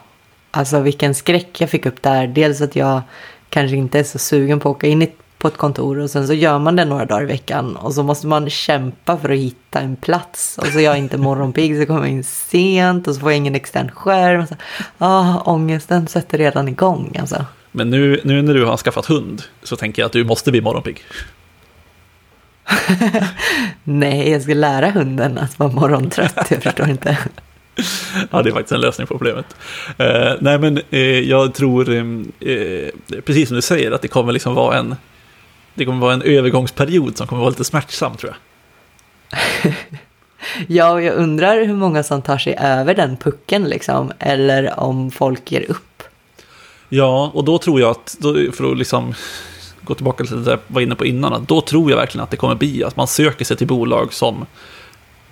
alltså 0.51 0.79
vilken 0.79 1.15
skräck 1.15 1.61
jag 1.61 1.69
fick 1.69 1.85
upp 1.85 2.01
där. 2.01 2.27
Dels 2.27 2.61
att 2.61 2.75
jag 2.75 3.01
kanske 3.49 3.75
inte 3.77 3.99
är 3.99 4.03
så 4.03 4.19
sugen 4.19 4.59
på 4.59 4.69
att 4.69 4.75
åka 4.75 4.87
in 4.87 5.07
på 5.37 5.47
ett 5.47 5.57
kontor 5.57 5.99
och 5.99 6.09
sen 6.09 6.27
så 6.27 6.33
gör 6.33 6.59
man 6.59 6.75
det 6.75 6.85
några 6.85 7.05
dagar 7.05 7.23
i 7.23 7.25
veckan 7.25 7.75
och 7.75 7.93
så 7.93 8.03
måste 8.03 8.27
man 8.27 8.49
kämpa 8.49 9.17
för 9.17 9.29
att 9.29 9.37
hitta 9.37 9.79
en 9.79 9.95
plats 9.95 10.57
och 10.57 10.67
så 10.67 10.79
är 10.79 10.83
jag 10.83 10.97
inte 10.97 11.17
morgonpigg 11.17 11.79
så 11.79 11.85
kommer 11.85 11.99
jag 11.99 12.09
in 12.09 12.23
sent 12.23 13.07
och 13.07 13.15
så 13.15 13.21
får 13.21 13.31
jag 13.31 13.37
ingen 13.37 13.55
extern 13.55 13.91
skärm. 13.91 14.47
Så, 14.47 14.55
ah, 14.97 15.41
ångesten 15.45 16.07
sätter 16.07 16.37
redan 16.37 16.67
igång 16.67 17.17
alltså. 17.19 17.45
Men 17.71 17.89
nu, 17.89 18.21
nu 18.23 18.41
när 18.41 18.53
du 18.53 18.65
har 18.65 18.77
skaffat 18.77 19.05
hund 19.05 19.43
så 19.63 19.75
tänker 19.75 20.01
jag 20.01 20.05
att 20.07 20.13
du 20.13 20.23
måste 20.23 20.51
bli 20.51 20.61
morgonpigg. 20.61 21.03
Nej, 23.83 24.31
jag 24.31 24.41
ska 24.41 24.53
lära 24.53 24.89
hunden 24.91 25.37
att 25.37 25.59
vara 25.59 25.71
morgontrött. 25.71 26.51
Jag 26.51 26.63
förstår 26.63 26.89
inte. 26.89 27.17
ja, 28.31 28.41
det 28.41 28.49
är 28.49 28.53
faktiskt 28.53 28.71
en 28.71 28.81
lösning 28.81 29.07
på 29.07 29.17
problemet. 29.17 29.45
Uh, 29.99 30.35
nej, 30.39 30.59
men 30.59 30.81
uh, 30.93 31.19
jag 31.19 31.53
tror, 31.53 31.89
uh, 31.89 32.23
precis 33.25 33.47
som 33.47 33.55
du 33.55 33.61
säger, 33.61 33.91
att 33.91 34.01
det 34.01 34.07
kommer 34.07 34.33
liksom 34.33 34.55
vara 34.55 34.77
en, 34.77 34.95
det 35.73 35.85
kommer 35.85 35.99
vara 35.99 36.13
en 36.13 36.21
övergångsperiod 36.21 37.17
som 37.17 37.27
kommer 37.27 37.39
vara 37.39 37.49
lite 37.49 37.63
smärtsam, 37.63 38.15
tror 38.15 38.33
jag. 38.33 39.73
ja, 40.67 40.91
och 40.91 41.01
jag 41.01 41.15
undrar 41.15 41.65
hur 41.65 41.75
många 41.75 42.03
som 42.03 42.21
tar 42.21 42.37
sig 42.37 42.55
över 42.59 42.93
den 42.95 43.17
pucken, 43.17 43.63
liksom, 43.63 44.11
eller 44.19 44.79
om 44.79 45.11
folk 45.11 45.51
ger 45.51 45.71
upp. 45.71 46.03
Ja, 46.89 47.31
och 47.33 47.43
då 47.43 47.57
tror 47.57 47.79
jag 47.81 47.91
att, 47.91 48.17
för 48.53 48.71
att 48.71 48.77
liksom 48.77 49.13
gå 49.87 49.95
tillbaka 49.95 50.23
till 50.23 50.43
det 50.43 50.51
jag 50.51 50.59
var 50.67 50.81
inne 50.81 50.95
på 50.95 51.05
innan, 51.05 51.45
då 51.45 51.61
tror 51.61 51.89
jag 51.89 51.97
verkligen 51.97 52.23
att 52.23 52.31
det 52.31 52.37
kommer 52.37 52.55
bli 52.55 52.83
att 52.83 52.95
man 52.95 53.07
söker 53.07 53.45
sig 53.45 53.57
till 53.57 53.67
bolag 53.67 54.13
som 54.13 54.45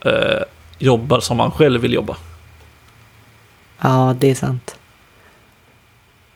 eh, 0.01 0.41
jobbar 0.77 1.19
som 1.19 1.37
man 1.37 1.51
själv 1.51 1.81
vill 1.81 1.93
jobba. 1.93 2.17
Ja, 3.81 4.15
det 4.19 4.31
är 4.31 4.35
sant. 4.35 4.75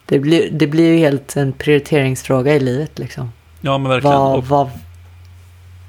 Det 0.05 0.19
blir, 0.19 0.49
det 0.51 0.67
blir 0.67 0.87
ju 0.87 0.97
helt 0.97 1.35
en 1.35 1.53
prioriteringsfråga 1.53 2.55
i 2.55 2.59
livet 2.59 2.99
liksom. 2.99 3.31
Ja, 3.61 3.77
men 3.77 3.89
verkligen. 3.89 4.17
Vad, 4.17 4.43
vad... 4.43 4.69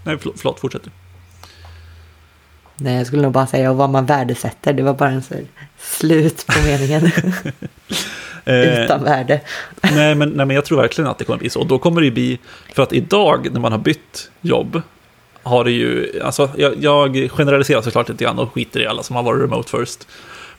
Nej, 0.04 0.18
förlåt, 0.18 0.34
förlåt 0.38 0.60
fortsätt 0.60 0.82
du. 0.84 0.90
Nej, 2.76 2.96
jag 2.96 3.06
skulle 3.06 3.22
nog 3.22 3.32
bara 3.32 3.46
säga 3.46 3.72
vad 3.72 3.90
man 3.90 4.06
värdesätter. 4.06 4.72
Det 4.72 4.82
var 4.82 4.94
bara 4.94 5.10
en 5.10 5.22
slut 5.78 6.46
på 6.46 6.62
meningen. 6.66 7.10
Eh, 8.44 8.85
Utan 8.85 9.04
värde. 9.04 9.40
nej, 9.80 10.14
men, 10.14 10.28
nej, 10.28 10.47
men 10.47 10.50
jag 10.50 10.64
tror 10.64 10.78
verkligen 10.80 11.11
att 11.11 11.18
det 11.18 11.25
kommer 11.25 11.38
bli 11.38 11.50
så. 11.50 11.61
Och 11.61 11.66
då 11.66 11.78
kommer 11.78 12.00
det 12.00 12.11
bli, 12.11 12.38
för 12.75 12.82
att 12.82 12.92
idag 12.92 13.49
när 13.52 13.61
man 13.61 13.73
har 13.73 13.78
bytt 13.78 14.30
jobb, 14.40 14.82
har 15.42 15.64
det 15.64 15.70
ju, 15.70 16.20
alltså 16.25 16.50
jag, 16.56 16.75
jag 16.78 17.30
generaliserar 17.30 17.82
såklart 17.82 18.09
lite 18.09 18.25
grann 18.25 18.38
och 18.38 18.52
skiter 18.52 18.80
i 18.80 18.87
alla 18.87 19.02
som 19.02 19.16
har 19.16 19.23
varit 19.23 19.42
remote 19.42 19.78
first. 19.78 20.09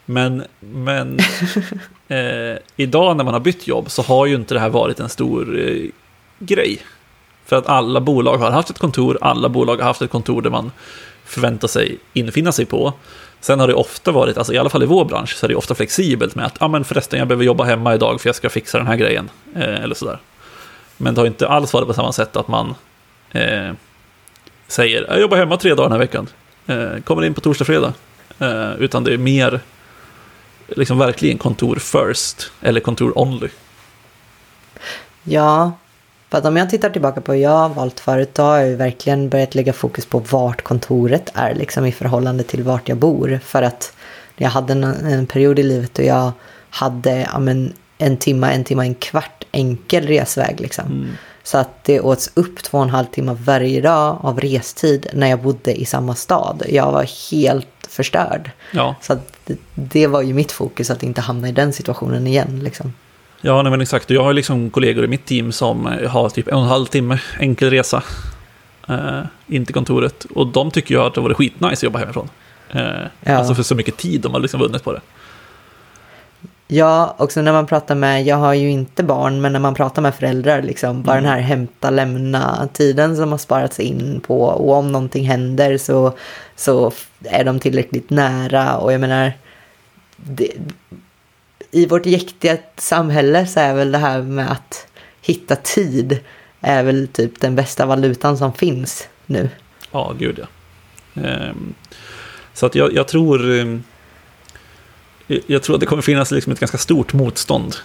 Men, 0.05 0.43
men 0.59 1.19
eh, 2.07 2.57
idag 2.75 3.17
när 3.17 3.23
man 3.23 3.33
har 3.33 3.41
bytt 3.41 3.67
jobb 3.67 3.91
så 3.91 4.01
har 4.01 4.25
ju 4.25 4.35
inte 4.35 4.53
det 4.53 4.59
här 4.59 4.69
varit 4.69 4.99
en 4.99 5.09
stor 5.09 5.59
eh, 5.59 5.89
grej. 6.39 6.79
För 7.45 7.55
att 7.55 7.67
alla 7.67 7.99
bolag 7.99 8.37
har 8.37 8.51
haft 8.51 8.69
ett 8.69 8.79
kontor, 8.79 9.17
alla 9.21 9.49
bolag 9.49 9.77
har 9.77 9.83
haft 9.83 10.01
ett 10.01 10.11
kontor 10.11 10.41
där 10.41 10.49
man 10.49 10.71
förväntar 11.31 11.67
sig 11.67 11.97
infinna 12.13 12.51
sig 12.51 12.65
på. 12.65 12.93
Sen 13.39 13.59
har 13.59 13.67
det 13.67 13.73
ofta 13.73 14.11
varit, 14.11 14.37
alltså 14.37 14.53
i 14.53 14.57
alla 14.57 14.69
fall 14.69 14.83
i 14.83 14.85
vår 14.85 15.05
bransch, 15.05 15.35
så 15.35 15.45
är 15.45 15.47
det 15.47 15.55
ofta 15.55 15.75
flexibelt 15.75 16.35
med 16.35 16.45
att, 16.45 16.57
ja 16.59 16.65
ah, 16.65 16.69
men 16.69 16.83
förresten 16.83 17.19
jag 17.19 17.27
behöver 17.27 17.45
jobba 17.45 17.63
hemma 17.63 17.93
idag 17.93 18.21
för 18.21 18.29
jag 18.29 18.35
ska 18.35 18.49
fixa 18.49 18.77
den 18.77 18.87
här 18.87 18.95
grejen. 18.95 19.29
Eh, 19.55 19.83
eller 19.83 19.95
sådär. 19.95 20.19
Men 20.97 21.15
det 21.15 21.21
har 21.21 21.27
inte 21.27 21.47
alls 21.47 21.73
varit 21.73 21.87
på 21.87 21.93
samma 21.93 22.11
sätt 22.13 22.35
att 22.35 22.47
man 22.47 22.75
eh, 23.31 23.71
säger, 24.67 25.05
jag 25.09 25.21
jobbar 25.21 25.37
hemma 25.37 25.57
tre 25.57 25.75
dagar 25.75 25.83
den 25.83 25.91
här 25.91 25.99
veckan. 25.99 26.27
Eh, 26.67 27.01
kommer 27.03 27.25
in 27.25 27.33
på 27.33 27.41
torsdag, 27.41 27.65
fredag. 27.65 27.93
Eh, 28.39 28.71
utan 28.79 29.03
det 29.03 29.13
är 29.13 29.17
mer, 29.17 29.59
liksom 30.67 30.97
verkligen 30.97 31.37
kontor 31.37 31.75
first, 31.75 32.51
eller 32.61 32.79
kontor 32.79 33.17
only. 33.17 33.49
Ja, 35.23 35.71
för 36.31 36.37
att 36.37 36.45
om 36.45 36.57
jag 36.57 36.69
tittar 36.69 36.89
tillbaka 36.89 37.21
på 37.21 37.33
hur 37.33 37.39
jag 37.39 37.49
har 37.49 37.69
valt 37.69 37.99
förut, 37.99 38.29
då 38.33 38.43
har 38.43 38.57
jag 38.57 38.67
ju 38.67 38.75
verkligen 38.75 39.29
börjat 39.29 39.55
lägga 39.55 39.73
fokus 39.73 40.05
på 40.05 40.19
vart 40.19 40.61
kontoret 40.61 41.31
är 41.33 41.55
liksom 41.55 41.85
i 41.85 41.91
förhållande 41.91 42.43
till 42.43 42.63
vart 42.63 42.89
jag 42.89 42.97
bor. 42.97 43.39
För 43.43 43.61
att 43.61 43.93
jag 44.35 44.49
hade 44.49 44.73
en, 44.73 44.83
en 44.83 45.25
period 45.25 45.59
i 45.59 45.63
livet 45.63 45.93
då 45.93 46.03
jag 46.03 46.31
hade 46.69 47.27
ja, 47.33 47.39
men, 47.39 47.73
en 47.97 48.17
timme, 48.17 48.51
en 48.51 48.63
timme, 48.63 48.83
en 48.83 48.95
kvart 48.95 49.43
enkel 49.51 50.07
resväg 50.07 50.59
liksom. 50.59 50.85
Mm. 50.85 51.09
Så 51.43 51.57
att 51.57 51.83
det 51.83 51.99
åts 51.99 52.31
upp 52.33 52.63
två 52.63 52.77
och 52.77 52.83
en 52.83 52.89
halv 52.89 53.05
timme 53.05 53.37
varje 53.39 53.81
dag 53.81 54.17
av 54.21 54.39
restid 54.39 55.07
när 55.13 55.27
jag 55.27 55.41
bodde 55.41 55.81
i 55.81 55.85
samma 55.85 56.15
stad. 56.15 56.63
Jag 56.69 56.91
var 56.91 57.31
helt 57.31 57.67
förstörd. 57.87 58.51
Ja. 58.73 58.95
Så 59.01 59.17
det, 59.45 59.57
det 59.73 60.07
var 60.07 60.21
ju 60.21 60.33
mitt 60.33 60.51
fokus 60.51 60.89
att 60.89 61.03
inte 61.03 61.21
hamna 61.21 61.49
i 61.49 61.51
den 61.51 61.73
situationen 61.73 62.27
igen. 62.27 62.59
Liksom. 62.63 62.93
Ja, 63.41 63.61
nej, 63.61 63.71
men 63.71 63.81
exakt. 63.81 64.09
Jag 64.09 64.23
har 64.23 64.33
liksom 64.33 64.69
kollegor 64.69 65.03
i 65.03 65.07
mitt 65.07 65.25
team 65.25 65.51
som 65.51 65.87
eh, 65.87 66.09
har 66.09 66.29
typ 66.29 66.47
en 66.47 66.53
och 66.53 66.61
en 66.61 66.67
halv 66.67 66.85
timme 66.85 67.19
enkel 67.39 67.69
resa 67.69 68.03
eh, 68.89 69.19
in 69.47 69.65
till 69.65 69.73
kontoret. 69.75 70.25
Och 70.35 70.47
de 70.47 70.71
tycker 70.71 70.95
ju 70.95 71.01
att 71.01 71.13
det 71.13 71.21
var 71.21 71.33
skitnice 71.33 71.73
att 71.73 71.83
jobba 71.83 71.99
hemifrån. 71.99 72.29
Eh, 72.73 72.81
Ja. 73.23 73.35
Alltså 73.35 73.55
för 73.55 73.63
så 73.63 73.75
mycket 73.75 73.97
tid 73.97 74.21
de 74.21 74.33
har 74.33 74.39
liksom 74.39 74.59
vunnit 74.59 74.83
på 74.83 74.93
det. 74.93 75.01
Ja, 76.67 77.15
också 77.19 77.41
när 77.41 77.51
man 77.53 77.67
pratar 77.67 77.95
med, 77.95 78.23
jag 78.25 78.35
har 78.37 78.53
ju 78.53 78.69
inte 78.71 79.03
barn, 79.03 79.41
men 79.41 79.53
när 79.53 79.59
man 79.59 79.73
pratar 79.73 80.01
med 80.01 80.15
föräldrar, 80.15 80.61
liksom, 80.61 81.03
bara 81.03 81.17
Mm. 81.17 81.23
den 81.23 81.33
här 81.33 81.41
hämta, 81.41 81.89
lämna 81.89 82.69
tiden 82.73 83.15
som 83.15 83.31
har 83.31 83.37
sparats 83.37 83.79
in 83.79 84.21
på 84.27 84.41
och 84.43 84.77
om 84.77 84.91
någonting 84.91 85.25
händer 85.27 85.77
så, 85.77 86.13
så 86.55 86.91
är 87.23 87.43
de 87.43 87.59
tillräckligt 87.59 88.09
nära 88.09 88.77
och 88.77 88.93
jag 88.93 89.01
menar, 89.01 89.33
det, 90.15 90.47
i 91.71 91.85
vårt 91.85 92.05
jäktiga 92.05 92.57
samhälle 92.77 93.47
så 93.47 93.59
är 93.59 93.73
väl 93.73 93.91
det 93.91 93.97
här 93.97 94.21
med 94.21 94.51
att 94.51 94.87
hitta 95.21 95.55
tid 95.55 96.19
är 96.61 96.83
väl 96.83 97.07
typ 97.07 97.39
den 97.39 97.55
bästa 97.55 97.85
valutan 97.85 98.37
som 98.37 98.53
finns 98.53 99.07
nu. 99.25 99.49
Ja, 99.91 100.15
gud 100.19 100.39
ja. 100.39 100.47
Ehm, 101.21 101.73
så 102.53 102.65
att 102.65 102.75
jag, 102.75 102.93
jag 102.93 103.07
tror... 103.07 103.51
Ehm, 103.51 103.83
jag 105.47 105.63
tror 105.63 105.75
att 105.75 105.79
det 105.79 105.85
kommer 105.85 106.01
finnas 106.01 106.31
liksom 106.31 106.53
ett 106.53 106.59
ganska 106.59 106.77
stort 106.77 107.13
motstånd 107.13 107.75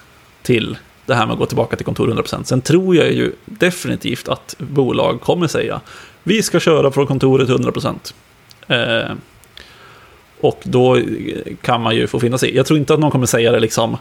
till 0.42 0.78
det 1.06 1.14
här 1.14 1.26
med 1.26 1.32
att 1.32 1.38
gå 1.38 1.46
tillbaka 1.46 1.76
till 1.76 1.86
kontor 1.86 2.08
100%. 2.08 2.44
Sen 2.44 2.60
tror 2.60 2.96
jag 2.96 3.12
ju 3.12 3.32
definitivt 3.44 4.28
att 4.28 4.54
bolag 4.58 5.20
kommer 5.20 5.46
säga 5.46 5.80
vi 6.22 6.42
ska 6.42 6.60
köra 6.60 6.90
från 6.90 7.06
kontoret 7.06 7.48
100% 7.48 8.14
och 10.40 10.60
då 10.62 11.00
kan 11.62 11.82
man 11.82 11.96
ju 11.96 12.06
få 12.06 12.20
finna 12.20 12.38
sig. 12.38 12.56
Jag 12.56 12.66
tror 12.66 12.78
inte 12.78 12.94
att 12.94 13.00
någon 13.00 13.10
kommer 13.10 13.26
säga 13.26 13.52
det 13.52 13.60
liksom, 13.60 13.96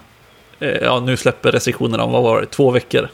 eh, 0.60 0.70
ja 0.70 1.00
nu 1.00 1.18
släpper 1.18 1.52
restriktionerna 1.52 2.04
om 2.04 2.12
vad 2.12 2.24
var 2.24 2.42
det, 2.42 2.48
två 2.48 2.72
veckor. 2.72 3.10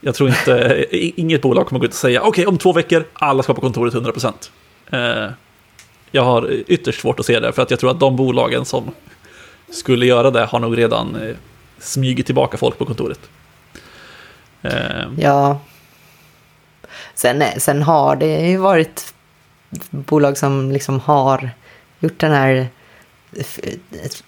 Jag 0.00 0.14
tror 0.14 0.28
inte, 0.28 0.86
inget 1.20 1.42
bolag 1.42 1.66
kommer 1.66 1.78
gå 1.78 1.84
ut 1.84 1.90
och 1.90 1.96
säga 1.96 2.22
okej 2.22 2.46
om 2.46 2.58
två 2.58 2.72
veckor, 2.72 3.04
alla 3.12 3.42
ska 3.42 3.54
på 3.54 3.60
kontoret 3.60 3.94
100%. 3.94 4.32
Eh, 4.90 5.30
jag 6.10 6.22
har 6.24 6.50
ytterst 6.66 7.00
svårt 7.00 7.20
att 7.20 7.26
se 7.26 7.40
det, 7.40 7.52
för 7.52 7.62
att 7.62 7.70
jag 7.70 7.80
tror 7.80 7.90
att 7.90 8.00
de 8.00 8.16
bolagen 8.16 8.64
som 8.64 8.90
skulle 9.70 10.06
göra 10.06 10.30
det 10.30 10.44
har 10.44 10.58
nog 10.58 10.78
redan 10.78 11.16
eh, 11.16 11.36
smugit 11.78 12.26
tillbaka 12.26 12.56
folk 12.56 12.78
på 12.78 12.84
kontoret. 12.84 13.20
Eh, 14.62 14.72
Ja. 15.18 15.60
Sen, 17.14 17.42
sen 17.58 17.82
har 17.82 18.16
det 18.16 18.48
ju 18.48 18.56
varit 18.56 19.14
bolag 19.90 20.38
som 20.38 20.70
liksom 20.70 21.00
har 21.00 21.50
gjort 22.00 22.20
den 22.20 22.32
här 22.32 22.68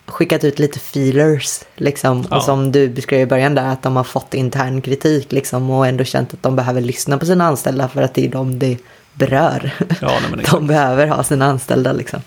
skickat 0.07 0.45
ut 0.45 0.59
lite 0.59 0.79
feelers 0.79 1.61
liksom. 1.77 2.27
Ja. 2.31 2.37
Och 2.37 2.43
som 2.43 2.73
du 2.73 2.89
beskrev 2.89 3.21
i 3.21 3.27
början 3.27 3.55
där 3.55 3.69
att 3.69 3.83
de 3.83 3.97
har 3.97 4.05
fått 4.05 4.35
intern 4.35 4.81
kritik 4.83 5.33
liksom 5.33 5.71
och 5.71 5.87
ändå 5.87 6.05
känt 6.05 6.35
att 6.35 6.43
de 6.43 6.57
behöver 6.57 6.81
lyssna 6.81 7.19
på 7.19 7.27
sina 7.27 7.45
anställda 7.45 7.89
för 7.89 8.03
att 8.03 8.15
det 8.15 8.27
är 8.27 8.29
de 8.29 8.59
det 8.59 8.79
berör. 9.15 9.71
ja, 10.01 10.19
nej. 10.37 10.47
De 10.51 10.67
behöver 10.67 11.07
ha 11.07 11.23
sina 11.23 11.47
anställda 11.47 11.93
liksom. 11.93 12.21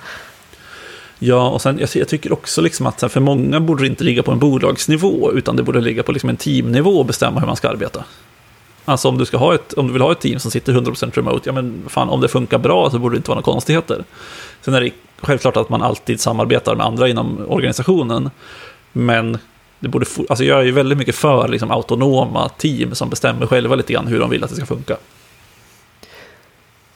Ja, 1.20 1.50
och 1.50 1.62
sen 1.62 1.80
jag, 1.80 1.90
jag 1.94 2.08
tycker 2.08 2.34
också 2.34 2.62
liksom 2.62 2.86
att 2.88 3.12
för 3.12 3.20
många 3.20 3.60
borde 3.60 3.84
det 3.84 3.88
inte 3.88 4.04
ligga 4.04 4.24
på 4.24 4.32
en 4.32 4.40
bolagsnivå, 4.40 5.32
utan 5.34 5.56
det 5.56 5.64
borde 5.64 5.82
ligga 5.82 6.04
på 6.04 6.12
liksom 6.12 6.30
en 6.30 6.38
teamnivå 6.38 7.00
och 7.00 7.06
bestämma 7.06 7.40
hur 7.40 7.48
man 7.48 7.56
ska 7.56 7.70
arbeta. 7.70 8.04
Alltså 8.86 9.10
om 9.10 9.18
du, 9.18 9.26
ska 9.26 9.38
ha 9.38 9.56
ett, 9.56 9.74
om 9.74 9.88
du 9.88 9.94
vill 9.94 10.02
ha 10.02 10.12
ett 10.12 10.20
team 10.20 10.40
som 10.40 10.52
sitter 10.52 10.74
100% 10.74 11.12
remote, 11.16 11.50
ja 11.50 11.54
men 11.54 11.84
fan 11.88 12.10
om 12.10 12.22
det 12.22 12.28
funkar 12.28 12.58
bra 12.58 12.90
så 12.90 13.00
borde 13.00 13.16
det 13.16 13.18
inte 13.18 13.30
vara 13.30 13.36
några 13.36 13.54
konstigheter. 13.54 14.04
Sen 14.62 14.74
är 14.74 14.82
det 14.82 14.92
självklart 15.22 15.58
att 15.58 15.70
man 15.70 15.82
alltid 15.82 16.20
samarbetar 16.20 16.76
med 16.76 16.86
andra 16.86 17.08
inom 17.08 17.46
organisationen, 17.48 18.30
men 18.92 19.38
det 19.80 19.88
borde, 19.88 20.06
alltså 20.30 20.44
jag 20.44 20.60
är 20.60 20.64
ju 20.64 20.72
väldigt 20.72 20.98
mycket 20.98 21.16
för 21.16 21.48
liksom 21.48 21.72
autonoma 21.72 22.50
team 22.50 22.96
som 22.96 23.10
bestämmer 23.10 23.48
själva 23.48 23.76
lite 23.76 23.94
grann 23.94 24.08
hur 24.08 24.20
de 24.20 24.30
vill 24.30 24.44
att 24.44 24.50
det 24.50 24.56
ska 24.56 24.66
funka. 24.66 24.98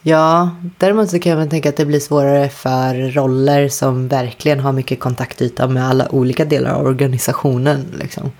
Ja, 0.02 0.50
däremot 0.78 1.10
så 1.10 1.18
kan 1.18 1.30
jag 1.30 1.38
väl 1.38 1.50
tänka 1.50 1.68
att 1.68 1.76
det 1.76 1.86
blir 1.86 2.00
svårare 2.00 2.48
för 2.48 3.10
roller 3.12 3.68
som 3.68 4.08
verkligen 4.08 4.60
har 4.60 4.72
mycket 4.72 5.00
kontaktyta 5.00 5.68
med 5.68 5.88
alla 5.88 6.08
olika 6.08 6.44
delar 6.44 6.70
av 6.70 6.86
organisationen. 6.86 7.86
Liksom. 7.98 8.32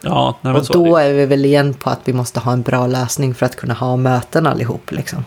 Ja, 0.00 0.38
nej, 0.40 0.54
Och 0.54 0.66
så 0.66 0.72
är 0.72 0.88
då 0.88 0.96
är 0.96 1.12
vi 1.12 1.26
väl 1.26 1.44
igen 1.44 1.74
på 1.74 1.90
att 1.90 2.00
vi 2.04 2.12
måste 2.12 2.40
ha 2.40 2.52
en 2.52 2.62
bra 2.62 2.86
lösning 2.86 3.34
för 3.34 3.46
att 3.46 3.56
kunna 3.56 3.74
ha 3.74 3.96
möten 3.96 4.46
allihop. 4.46 4.90
Liksom. 4.90 5.24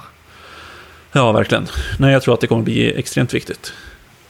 Ja, 1.12 1.32
verkligen. 1.32 1.68
Nej, 2.00 2.12
jag 2.12 2.22
tror 2.22 2.34
att 2.34 2.42
det 2.42 2.48
kommer 2.48 2.64
bli 2.64 3.00
extremt 3.00 3.34
viktigt. 3.34 3.74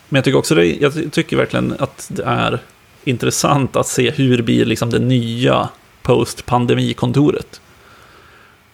Men 0.10 0.18
jag 0.18 0.24
tycker 0.24 0.38
också 0.38 0.56
det, 0.56 0.66
jag 0.66 1.12
tycker 1.12 1.38
verkligen 1.38 1.76
att 1.80 2.08
det 2.12 2.24
är 2.24 2.60
intressant 3.04 3.76
att 3.76 3.88
se 3.88 4.12
hur 4.12 4.42
blir 4.42 4.66
liksom 4.66 4.90
det 4.90 5.00
nya 5.00 5.70
post-pandemikontoret. 6.02 7.62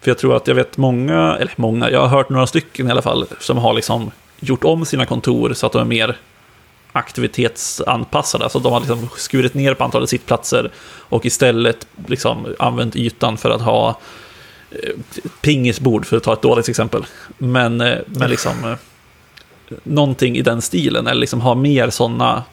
För 0.01 0.11
jag 0.11 0.17
tror 0.17 0.35
att 0.35 0.47
jag 0.47 0.55
vet 0.55 0.77
många, 0.77 1.37
eller 1.39 1.53
många, 1.55 1.89
jag 1.89 2.01
har 2.01 2.07
hört 2.07 2.29
några 2.29 2.47
stycken 2.47 2.87
i 2.87 2.91
alla 2.91 3.01
fall, 3.01 3.25
som 3.39 3.57
har 3.57 3.73
liksom 3.73 4.11
gjort 4.39 4.63
om 4.63 4.85
sina 4.85 5.05
kontor 5.05 5.53
så 5.53 5.65
att 5.65 5.71
de 5.71 5.81
är 5.81 5.85
mer 5.85 6.17
aktivitetsanpassade. 6.91 8.43
Alltså 8.43 8.59
de 8.59 8.73
har 8.73 8.79
liksom 8.79 9.09
skurit 9.17 9.53
ner 9.53 9.73
på 9.73 9.83
antalet 9.83 10.09
sittplatser 10.09 10.71
och 10.85 11.25
istället 11.25 11.87
liksom 12.07 12.55
använt 12.59 12.95
ytan 12.95 13.37
för 13.37 13.49
att 13.49 13.61
ha 13.61 13.99
eh, 14.71 14.89
pingisbord, 15.41 16.05
för 16.05 16.17
att 16.17 16.23
ta 16.23 16.33
ett 16.33 16.41
dåligt 16.41 16.69
exempel. 16.69 17.05
Men, 17.37 17.81
eh, 17.81 17.97
men 18.05 18.29
liksom 18.29 18.65
eh, 18.65 18.75
någonting 19.84 20.38
i 20.38 20.42
den 20.42 20.62
stilen, 20.62 21.08
eller 21.08 21.22
liksom 21.22 21.42
ha 21.42 21.56
mer 21.56 21.89
sådana 21.89 22.44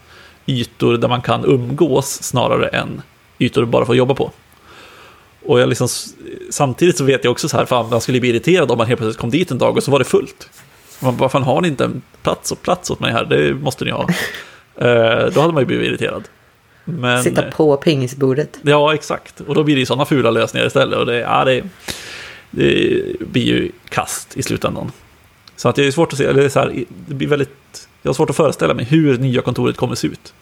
ytor 0.47 0.97
där 0.97 1.09
man 1.09 1.23
kan 1.23 1.45
umgås 1.45 2.23
snarare 2.23 2.69
än 2.69 3.03
ytor 3.39 3.65
bara 3.65 3.85
för 3.85 3.93
att 3.93 3.99
jobba 3.99 4.15
på. 4.15 4.31
Och 5.45 5.61
jag 5.61 5.69
liksom, 5.69 5.89
samtidigt 6.50 6.99
så 6.99 7.05
vet 7.05 7.25
jag 7.25 7.31
också 7.31 7.49
så 7.49 7.57
här, 7.57 7.65
fan, 7.65 7.91
man 7.91 8.00
skulle 8.00 8.21
bli 8.21 8.29
irriterad 8.29 8.71
om 8.71 8.79
man 8.79 8.87
helt 8.87 9.00
plötsligt 9.00 9.21
kom 9.21 9.31
dit 9.31 9.50
en 9.50 9.59
dag 9.59 9.77
och 9.77 9.83
så 9.83 9.91
var 9.91 9.99
det 9.99 10.05
fullt. 10.05 10.50
Man 11.00 11.17
bara, 11.17 11.29
fan 11.29 11.43
har 11.43 11.61
ni 11.61 11.69
inte 11.69 11.85
en 11.85 12.03
plats 12.23 12.53
och 12.53 12.62
plats 12.62 12.91
åt 12.91 13.00
mig 13.00 13.12
här? 13.12 13.25
Det 13.25 13.55
måste 13.55 13.85
ni 13.85 13.91
ha. 13.91 14.09
Eh, 14.77 15.27
då 15.35 15.41
hade 15.41 15.53
man 15.53 15.62
ju 15.62 15.67
blivit 15.67 15.87
irriterad. 15.87 16.25
Men, 16.85 17.23
Sitta 17.23 17.43
på 17.43 17.77
pingisbordet. 17.77 18.59
Ja, 18.62 18.95
exakt. 18.95 19.41
Och 19.41 19.55
då 19.55 19.62
blir 19.62 19.75
det 19.75 19.79
ju 19.79 19.87
sådana 19.87 20.05
fula 20.05 20.31
lösningar 20.31 20.67
istället. 20.67 20.99
Och 20.99 21.07
det, 21.07 21.19
ja, 21.19 21.45
det, 21.45 21.62
det 22.50 23.03
blir 23.21 23.43
ju 23.43 23.73
kast 23.89 24.37
i 24.37 24.43
slutändan. 24.43 24.93
Så 25.61 25.69
att 25.69 25.76
det 25.76 25.87
är 25.87 25.90
svårt 25.90 26.12
att 26.12 26.19
se, 26.19 26.25
eller 26.25 26.40
det, 26.40 26.45
är 26.45 26.49
så 26.49 26.61
här, 26.61 26.85
det 27.07 27.14
blir 27.14 27.29
väldigt, 27.29 27.88
jag 28.02 28.09
har 28.09 28.14
svårt 28.14 28.31
att 28.31 28.37
föreställa 28.37 28.75
mig 28.75 28.85
hur 28.85 29.19
nya 29.19 29.43
kontoret 29.43 29.76
kommer 29.76 29.95
se 29.95 30.07
ut. 30.07 30.35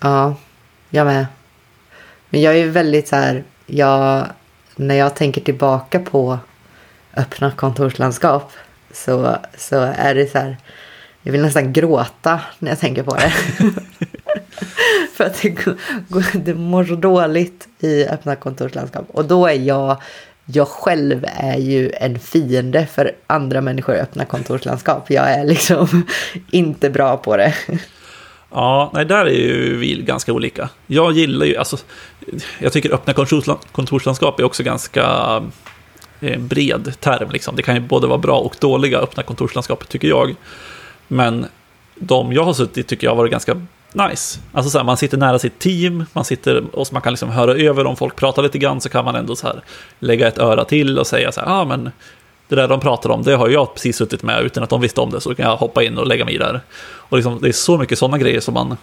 Ja, 0.00 0.34
jag 0.90 1.06
med. 1.06 1.26
Men 2.30 2.40
jag 2.40 2.58
är 2.58 2.66
väldigt 2.66 3.08
så 3.08 3.16
här, 3.16 3.44
jag, 3.66 4.26
när 4.76 4.94
jag 4.94 5.16
tänker 5.16 5.40
tillbaka 5.40 5.98
på 5.98 6.38
öppna 7.16 7.50
kontorslandskap 7.50 8.52
så, 8.92 9.36
så 9.56 9.92
är 9.96 10.14
det 10.14 10.26
så 10.26 10.38
här, 10.38 10.56
jag 11.22 11.32
vill 11.32 11.42
nästan 11.42 11.72
gråta 11.72 12.40
när 12.58 12.70
jag 12.70 12.80
tänker 12.80 13.02
på 13.02 13.14
det. 13.14 13.30
För 15.14 15.24
att 15.24 15.42
det, 15.42 16.38
det 16.44 16.54
mår 16.54 16.84
så 16.84 16.94
dåligt 16.94 17.68
i 17.78 18.04
öppna 18.04 18.36
kontorslandskap. 18.36 19.04
Och 19.08 19.24
då 19.24 19.46
är 19.46 19.54
jag, 19.54 20.02
jag 20.52 20.68
själv 20.68 21.26
är 21.36 21.58
ju 21.58 21.92
en 21.92 22.18
fiende 22.18 22.86
för 22.86 23.12
andra 23.26 23.60
människor 23.60 23.94
i 23.94 23.98
öppna 23.98 24.24
kontorslandskap. 24.24 25.10
Jag 25.10 25.30
är 25.30 25.44
liksom 25.44 26.06
inte 26.50 26.90
bra 26.90 27.16
på 27.16 27.36
det. 27.36 27.54
Ja, 28.50 28.90
nej, 28.94 29.04
där 29.04 29.26
är 29.26 29.30
ju 29.30 29.76
vi 29.76 30.02
ganska 30.02 30.32
olika. 30.32 30.68
Jag 30.86 31.12
gillar 31.12 31.46
ju, 31.46 31.56
alltså, 31.56 31.76
jag 32.58 32.72
tycker 32.72 32.94
öppna 32.94 33.12
kontorslandskap 33.72 34.40
är 34.40 34.44
också 34.44 34.62
ganska 34.62 35.04
eh, 36.20 36.38
bred 36.38 36.92
term. 37.00 37.30
Liksom. 37.30 37.56
Det 37.56 37.62
kan 37.62 37.74
ju 37.74 37.80
både 37.80 38.06
vara 38.06 38.18
bra 38.18 38.38
och 38.38 38.56
dåliga 38.60 38.98
öppna 38.98 39.22
kontorslandskap, 39.22 39.88
tycker 39.88 40.08
jag. 40.08 40.34
Men 41.08 41.46
de 41.94 42.32
jag 42.32 42.44
har 42.44 42.52
suttit 42.52 42.86
tycker 42.86 43.06
jag 43.06 43.10
har 43.10 43.16
varit 43.16 43.30
ganska 43.30 43.66
nice. 43.92 44.40
Alltså 44.52 44.70
så 44.70 44.78
här, 44.78 44.84
man 44.84 44.96
sitter 44.96 45.18
nära 45.18 45.38
sitt 45.38 45.58
team, 45.58 46.04
man 46.12 46.24
sitter 46.24 46.76
och 46.76 46.92
man 46.92 47.02
kan 47.02 47.12
liksom 47.12 47.30
höra 47.30 47.54
över 47.54 47.86
om 47.86 47.96
folk 47.96 48.16
pratar 48.16 48.42
lite 48.42 48.58
grann 48.58 48.80
så 48.80 48.88
kan 48.88 49.04
man 49.04 49.14
ändå 49.14 49.36
så 49.36 49.46
här 49.46 49.62
lägga 49.98 50.28
ett 50.28 50.38
öra 50.38 50.64
till 50.64 50.98
och 50.98 51.06
säga 51.06 51.32
så 51.32 51.40
här, 51.40 51.48
ja 51.48 51.60
ah, 51.60 51.64
men 51.64 51.90
det 52.48 52.56
där 52.56 52.68
de 52.68 52.80
pratar 52.80 53.10
om, 53.10 53.22
det 53.22 53.36
har 53.36 53.48
jag 53.48 53.74
precis 53.74 53.96
suttit 53.96 54.22
med 54.22 54.42
utan 54.42 54.62
att 54.62 54.70
de 54.70 54.80
visste 54.80 55.00
om 55.00 55.10
det, 55.10 55.20
så 55.20 55.34
kan 55.34 55.46
jag 55.46 55.56
hoppa 55.56 55.82
in 55.82 55.98
och 55.98 56.06
lägga 56.06 56.24
mig 56.24 56.38
där. 56.38 56.60
Och 56.80 57.16
liksom, 57.16 57.38
det 57.40 57.48
är 57.48 57.52
så 57.52 57.78
mycket 57.78 57.98
sådana 57.98 58.18
grejer 58.18 58.40
som 58.40 58.54
man 58.54 58.76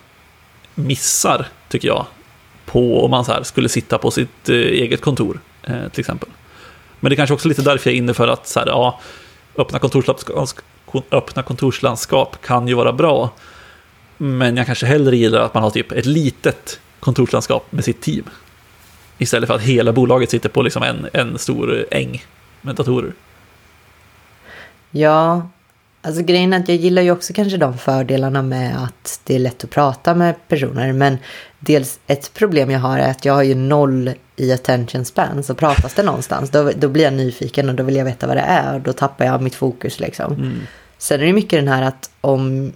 missar, 0.76 1.48
tycker 1.70 1.88
jag, 1.88 2.06
på 2.66 3.06
om 3.06 3.12
man 3.12 3.26
så 3.26 3.32
här 3.32 3.44
skulle 3.44 3.70
sitta 3.70 3.98
på 3.98 4.12
sitt 4.12 4.50
eh, 4.50 4.56
eget 4.56 5.02
kontor, 5.02 5.40
eh, 5.64 5.90
till 5.92 6.00
exempel. 6.00 6.30
Men 7.00 7.10
det 7.10 7.14
är 7.14 7.18
kanske 7.18 7.34
också 7.34 7.48
lite 7.48 7.62
därför 7.62 7.90
jag 7.90 7.94
är 7.96 7.98
inne 7.98 8.14
för 8.14 8.28
att 8.28 8.48
så 8.48 8.60
här, 8.60 8.68
ja, 8.68 9.00
öppna, 9.58 9.80
kontorslandskap, 9.80 10.50
öppna 11.12 11.44
kontorslandskap 11.44 12.42
kan 12.42 12.68
ju 12.68 12.74
vara 12.74 12.94
bra, 12.94 13.32
men 14.18 14.58
jag 14.58 14.66
kanske 14.66 14.86
hellre 14.86 15.18
gillar 15.18 15.40
att 15.40 15.54
man 15.54 15.64
har 15.64 15.70
typ 15.70 15.92
ett 15.92 16.06
litet 16.06 16.80
kontorslandskap 17.00 17.72
med 17.72 17.84
sitt 17.84 18.02
team. 18.02 18.24
Istället 19.18 19.48
för 19.48 19.56
att 19.56 19.62
hela 19.62 19.94
bolaget 19.94 20.30
sitter 20.30 20.50
på 20.50 20.62
liksom 20.62 20.84
en, 20.84 21.10
en 21.14 21.38
stor 21.38 21.86
äng 21.92 22.26
med 22.62 22.76
datorer. 22.76 23.14
Ja, 24.92 25.50
alltså 26.02 26.24
grejen 26.24 26.54
är 26.54 26.60
att 26.60 26.70
jag 26.70 26.78
gillar 26.78 27.02
ju 27.02 27.12
också 27.12 27.34
kanske 27.34 27.58
de 27.58 27.78
fördelarna 27.78 28.42
med 28.42 28.84
att 28.84 29.20
det 29.24 29.36
är 29.36 29.40
lätt 29.40 29.64
att 29.64 29.70
prata 29.70 30.16
med 30.16 30.36
personer. 30.48 30.94
Men 30.94 31.18
dels 31.60 32.00
ett 32.08 32.34
problem 32.34 32.72
jag 32.72 32.80
har 32.80 33.00
är 33.00 33.12
att 33.12 33.26
jag 33.26 33.34
har 33.34 33.44
ju 33.44 33.56
noll 33.56 34.12
i 34.36 34.52
attention 34.52 35.06
span. 35.06 35.44
Så 35.44 35.56
pratas 35.56 35.94
det 35.94 36.04
någonstans, 36.04 36.50
då, 36.50 36.72
då 36.76 36.88
blir 36.88 37.04
jag 37.04 37.14
nyfiken 37.14 37.70
och 37.70 37.76
då 37.76 37.84
vill 37.84 37.96
jag 37.96 38.06
veta 38.06 38.28
vad 38.28 38.38
det 38.38 38.42
är. 38.42 38.76
Och 38.76 38.82
då 38.82 38.94
tappar 38.94 39.26
jag 39.26 39.42
mitt 39.42 39.56
fokus 39.56 40.00
liksom. 40.00 40.34
Mm. 40.34 40.60
Sen 40.98 41.22
är 41.22 41.26
det 41.26 41.34
mycket 41.34 41.60
den 41.60 41.68
här 41.68 41.82
att 41.82 42.10
om, 42.22 42.74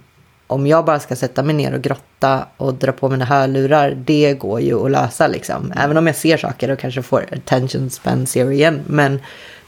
om 0.52 0.66
jag 0.66 0.84
bara 0.84 1.00
ska 1.00 1.16
sätta 1.16 1.42
mig 1.42 1.54
ner 1.54 1.74
och 1.74 1.82
grotta 1.82 2.46
och 2.56 2.74
dra 2.74 2.92
på 2.92 3.08
mina 3.08 3.24
hörlurar, 3.24 3.90
det 3.90 4.34
går 4.34 4.60
ju 4.60 4.84
att 4.84 4.90
lösa 4.90 5.26
liksom. 5.26 5.72
Även 5.76 5.96
om 5.96 6.06
jag 6.06 6.16
ser 6.16 6.36
saker 6.36 6.70
och 6.70 6.78
kanske 6.78 7.02
får 7.02 7.26
attention 7.32 7.90
span 7.90 8.26
zero 8.26 8.52
igen. 8.52 8.80
Men 8.86 9.20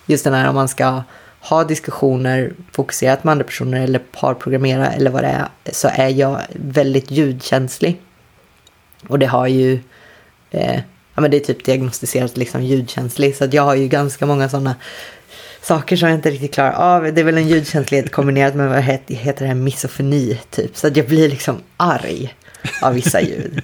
just 0.06 0.24
den 0.24 0.34
här 0.34 0.48
om 0.48 0.54
man 0.54 0.68
ska 0.68 1.02
ha 1.40 1.64
diskussioner 1.64 2.52
fokuserat 2.72 3.24
med 3.24 3.32
andra 3.32 3.44
personer 3.44 3.80
eller 3.80 3.98
parprogrammera 3.98 4.92
eller 4.92 5.10
vad 5.10 5.22
det 5.22 5.28
är, 5.28 5.48
så 5.72 5.88
är 5.92 6.08
jag 6.08 6.40
väldigt 6.52 7.10
ljudkänslig. 7.10 8.00
Och 9.08 9.18
det 9.18 9.26
har 9.26 9.46
ju, 9.46 9.78
eh, 10.50 10.80
ja 11.14 11.20
men 11.20 11.30
det 11.30 11.36
är 11.36 11.40
typ 11.40 11.64
diagnostiserat 11.64 12.36
liksom 12.36 12.62
ljudkänslig, 12.62 13.36
så 13.36 13.44
att 13.44 13.54
jag 13.54 13.62
har 13.62 13.74
ju 13.74 13.88
ganska 13.88 14.26
många 14.26 14.48
sådana 14.48 14.74
saker 15.64 15.96
som 15.96 16.08
jag 16.08 16.18
inte 16.18 16.30
riktigt 16.30 16.54
klarar 16.54 16.72
av. 16.72 17.02
Det 17.02 17.20
är 17.20 17.24
väl 17.24 17.38
en 17.38 17.48
ljudkänslighet 17.48 18.12
kombinerat 18.12 18.54
med 18.54 18.68
vad 18.68 18.82
heter 18.82 19.34
det 19.38 19.46
här, 19.46 19.54
misofoni 19.54 20.40
typ. 20.50 20.76
Så 20.76 20.86
att 20.86 20.96
jag 20.96 21.06
blir 21.06 21.28
liksom 21.28 21.60
arg 21.76 22.34
av 22.82 22.94
vissa 22.94 23.20
ljud. 23.20 23.62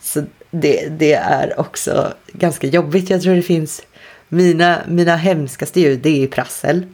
Så 0.00 0.24
det, 0.50 0.88
det 0.88 1.12
är 1.12 1.60
också 1.60 2.12
ganska 2.32 2.66
jobbigt. 2.66 3.10
Jag 3.10 3.22
tror 3.22 3.34
det 3.34 3.42
finns 3.42 3.82
mina, 4.28 4.78
mina 4.88 5.16
hemskaste 5.16 5.80
ljud, 5.80 6.00
det 6.02 6.22
är 6.22 6.26
prassel. 6.26 6.86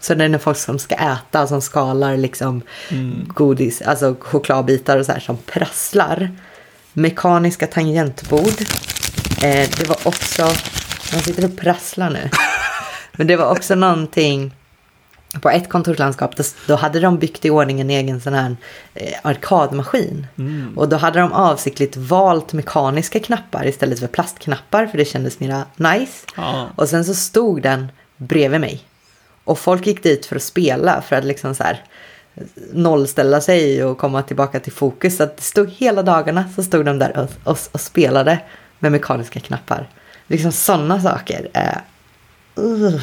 Så 0.00 0.14
det 0.14 0.24
är 0.24 0.28
när 0.28 0.38
folk 0.38 0.58
som 0.58 0.78
ska 0.78 0.94
äta, 0.94 1.46
som 1.46 1.60
skalar 1.60 2.16
liksom 2.16 2.62
mm. 2.88 3.24
godis, 3.28 3.82
alltså 3.82 4.16
chokladbitar 4.20 4.98
och 4.98 5.06
så 5.06 5.12
här 5.12 5.20
som 5.20 5.36
prasslar. 5.36 6.30
Mekaniska 6.92 7.66
tangentbord. 7.66 8.60
Eh, 9.42 9.68
det 9.78 9.88
var 9.88 9.98
också, 10.04 10.42
man 11.12 11.22
sitter 11.22 11.44
och 11.44 11.56
prasslar 11.56 12.10
nu. 12.10 12.30
Men 13.12 13.26
det 13.26 13.36
var 13.36 13.50
också 13.50 13.74
någonting, 13.74 14.54
på 15.40 15.50
ett 15.50 15.68
kontorslandskap, 15.68 16.34
då, 16.66 16.74
hade 16.74 17.00
de 17.00 17.18
byggt 17.18 17.44
i 17.44 17.50
ordning 17.50 17.80
en 17.80 17.90
egen 17.90 18.20
sån 18.20 18.34
här 18.34 18.56
eh, 18.94 19.12
arkadmaskin. 19.22 20.26
Mm. 20.38 20.78
Och 20.78 20.88
då 20.88 20.96
hade 20.96 21.20
de 21.20 21.32
avsiktligt 21.32 21.96
valt 21.96 22.52
mekaniska 22.52 23.20
knappar 23.20 23.66
istället 23.66 24.00
för 24.00 24.06
plastknappar, 24.06 24.86
för 24.86 24.98
det 24.98 25.04
kändes 25.04 25.40
mera 25.40 25.64
nice. 25.76 26.26
Ah. 26.34 26.64
Och 26.76 26.88
sen 26.88 27.04
så 27.04 27.14
stod 27.14 27.62
den 27.62 27.92
bredvid 28.16 28.60
mig. 28.60 28.84
Och 29.44 29.58
folk 29.58 29.86
gick 29.86 30.02
dit 30.02 30.26
för 30.26 30.36
att 30.36 30.42
spela, 30.42 31.02
för 31.02 31.16
att 31.16 31.24
liksom 31.24 31.54
så 31.54 31.62
här 31.62 31.84
nollställa 32.72 33.40
sig 33.40 33.84
och 33.84 33.98
komma 33.98 34.22
tillbaka 34.22 34.60
till 34.60 34.72
fokus. 34.72 35.16
Så 35.16 35.22
att 35.22 35.36
det 35.36 35.42
stod 35.42 35.70
hela 35.70 36.02
dagarna 36.02 36.44
så 36.56 36.62
stod 36.62 36.84
de 36.84 36.98
där 36.98 37.18
och, 37.18 37.50
och, 37.52 37.58
och 37.72 37.80
spelade 37.80 38.38
med 38.78 38.92
mekaniska 38.92 39.40
knappar. 39.40 39.88
Liksom 40.26 40.52
sådana 40.52 41.02
saker. 41.02 41.48
är... 41.52 41.80
uh. 42.60 43.00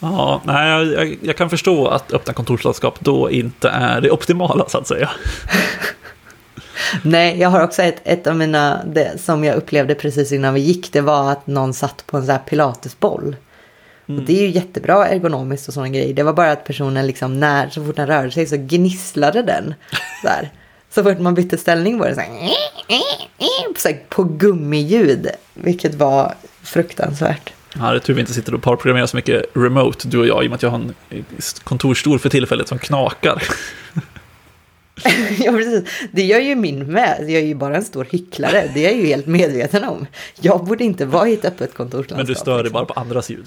Ja, 0.00 0.42
nej, 0.44 0.86
jag, 0.86 1.18
jag, 1.22 1.36
kan 1.36 1.50
förstå 1.50 1.88
att 1.88 2.12
öppna 2.12 2.32
kontorslandskap 2.32 3.00
då 3.00 3.30
inte 3.30 3.68
är 3.68 4.00
det 4.00 4.10
optimala 4.10 4.68
så 4.68 4.78
att 4.78 4.86
säga. 4.86 5.10
nej, 7.02 7.40
jag 7.40 7.48
har 7.48 7.62
också 7.62 7.82
ett, 7.82 8.00
ett 8.04 8.26
av 8.26 8.36
mina, 8.36 8.84
det 8.86 9.20
som 9.20 9.44
jag 9.44 9.56
upplevde 9.56 9.94
precis 9.94 10.32
innan 10.32 10.54
vi 10.54 10.60
gick, 10.60 10.92
det 10.92 11.00
var 11.00 11.32
att 11.32 11.46
någon 11.46 11.74
satt 11.74 12.06
på 12.06 12.16
en 12.16 12.22
sån 12.22 12.32
här 12.32 12.42
pilatesboll. 12.48 13.36
Mm. 14.08 14.20
Och 14.20 14.26
det 14.26 14.38
är 14.38 14.42
ju 14.42 14.50
jättebra 14.50 15.08
ergonomiskt 15.08 15.68
och 15.68 15.74
sådana 15.74 15.88
grejer. 15.88 16.14
Det 16.14 16.22
var 16.22 16.32
bara 16.32 16.52
att 16.52 16.64
personen 16.64 17.06
liksom 17.06 17.40
när, 17.40 17.68
så 17.68 17.84
fort 17.84 17.96
den 17.96 18.06
rörde 18.06 18.30
sig 18.30 18.46
så 18.46 18.56
gnisslade 18.56 19.42
den. 19.42 19.74
Så, 20.22 20.28
här. 20.28 20.50
så 20.90 21.04
fort 21.04 21.18
man 21.18 21.34
bytte 21.34 21.58
ställning 21.58 21.98
var 21.98 22.08
det 22.08 22.14
så 22.14 22.20
här, 22.20 22.30
så 23.76 23.88
här 23.88 24.02
på 24.08 24.24
gummiljud. 24.24 25.28
Vilket 25.54 25.94
var 25.94 26.34
fruktansvärt. 26.62 27.52
Ja, 27.80 27.90
det 27.90 27.96
är 27.96 27.98
tur 27.98 28.14
vi 28.14 28.20
inte 28.20 28.34
sitter 28.34 28.54
och 28.54 28.62
parprogrammerar 28.62 29.06
så 29.06 29.16
mycket 29.16 29.44
remote, 29.54 30.08
du 30.08 30.18
och 30.18 30.26
jag, 30.26 30.44
i 30.44 30.46
och 30.46 30.50
med 30.50 30.56
att 30.56 30.62
jag 30.62 30.70
har 30.70 30.78
en 30.78 30.94
kontorsstol 31.64 32.18
för 32.18 32.28
tillfället 32.28 32.68
som 32.68 32.78
knakar. 32.78 33.42
ja, 35.38 35.52
precis. 35.52 35.84
Det 36.12 36.22
gör 36.22 36.40
ju 36.40 36.54
min 36.54 36.92
med. 36.92 37.18
Jag 37.20 37.42
är 37.42 37.46
ju 37.46 37.54
bara 37.54 37.76
en 37.76 37.84
stor 37.84 38.06
hycklare. 38.10 38.70
Det 38.74 38.86
är 38.86 38.90
jag 38.90 39.00
ju 39.00 39.06
helt 39.06 39.26
medveten 39.26 39.84
om. 39.84 40.06
Jag 40.40 40.64
borde 40.64 40.84
inte 40.84 41.06
vara 41.06 41.28
i 41.28 41.34
ett 41.34 41.44
öppet 41.44 41.74
kontorslandskap. 41.74 42.16
Men 42.16 42.26
du 42.26 42.34
stör 42.34 42.54
dig 42.54 42.62
liksom. 42.62 42.72
bara 42.72 42.84
på 42.84 43.00
andras 43.00 43.30
ljud. 43.30 43.46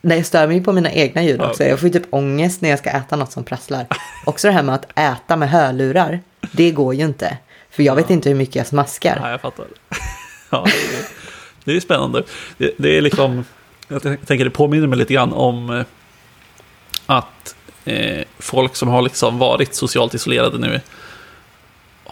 Nej, 0.00 0.16
jag 0.16 0.26
stör 0.26 0.46
mig 0.46 0.64
på 0.64 0.72
mina 0.72 0.92
egna 0.92 1.22
ljud 1.22 1.40
också. 1.40 1.64
Jag 1.64 1.80
får 1.80 1.88
ju 1.88 1.92
typ 1.92 2.06
ångest 2.10 2.60
när 2.60 2.70
jag 2.70 2.78
ska 2.78 2.90
äta 2.90 3.16
något 3.16 3.32
som 3.32 3.44
prasslar. 3.44 3.86
Också 4.26 4.48
det 4.48 4.54
här 4.54 4.62
med 4.62 4.74
att 4.74 4.98
äta 4.98 5.36
med 5.36 5.50
hörlurar. 5.50 6.20
Det 6.52 6.70
går 6.70 6.94
ju 6.94 7.04
inte. 7.04 7.38
För 7.70 7.82
jag 7.82 7.96
vet 7.96 8.10
inte 8.10 8.28
hur 8.28 8.36
mycket 8.36 8.56
jag 8.56 8.66
smaskar. 8.66 9.18
Ja, 9.22 9.30
jag 9.30 9.40
fattar. 9.40 9.66
Ja, 10.52 10.64
det 10.64 11.19
det 11.64 11.76
är 11.76 11.80
spännande. 11.80 12.22
Det, 12.58 12.74
det, 12.76 12.96
är 12.96 13.02
liksom, 13.02 13.44
jag 13.88 14.02
tänker 14.02 14.44
det 14.44 14.50
påminner 14.50 14.86
mig 14.86 14.98
lite 14.98 15.14
grann 15.14 15.32
om 15.32 15.70
eh, 15.70 15.84
att 17.06 17.56
eh, 17.84 18.24
folk 18.38 18.76
som 18.76 18.88
har 18.88 19.02
liksom 19.02 19.38
varit 19.38 19.74
socialt 19.74 20.14
isolerade 20.14 20.58
nu 20.58 20.80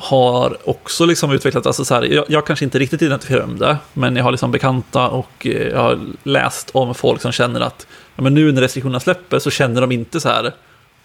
har 0.01 0.69
också 0.69 1.07
liksom 1.07 1.33
utvecklat, 1.33 1.67
alltså 1.67 1.85
så 1.85 1.95
här, 1.95 2.03
jag, 2.03 2.25
jag, 2.29 2.47
kanske 2.47 2.65
inte 2.65 2.79
riktigt 2.79 3.03
identifierar 3.03 3.47
med 3.47 3.59
det, 3.59 3.77
men 3.93 4.17
jag 4.17 4.25
har 4.25 4.31
liksom 4.31 4.51
bekanta 4.51 5.09
och 5.09 5.47
eh, 5.47 5.69
jag 5.69 5.81
har 5.81 6.01
läst 6.23 6.71
om 6.71 6.95
folk 6.95 7.21
som 7.21 7.33
känner 7.33 7.61
att 7.61 7.87
ja, 8.17 8.23
men 8.23 8.35
nu 8.35 8.53
när 8.53 8.63
restriktionerna 8.63 9.01
släpper 9.01 9.39
så 9.39 9.51
känner 9.51 9.81
de 9.81 9.93
inte 9.93 10.21
så 10.21 10.29
här, 10.29 10.53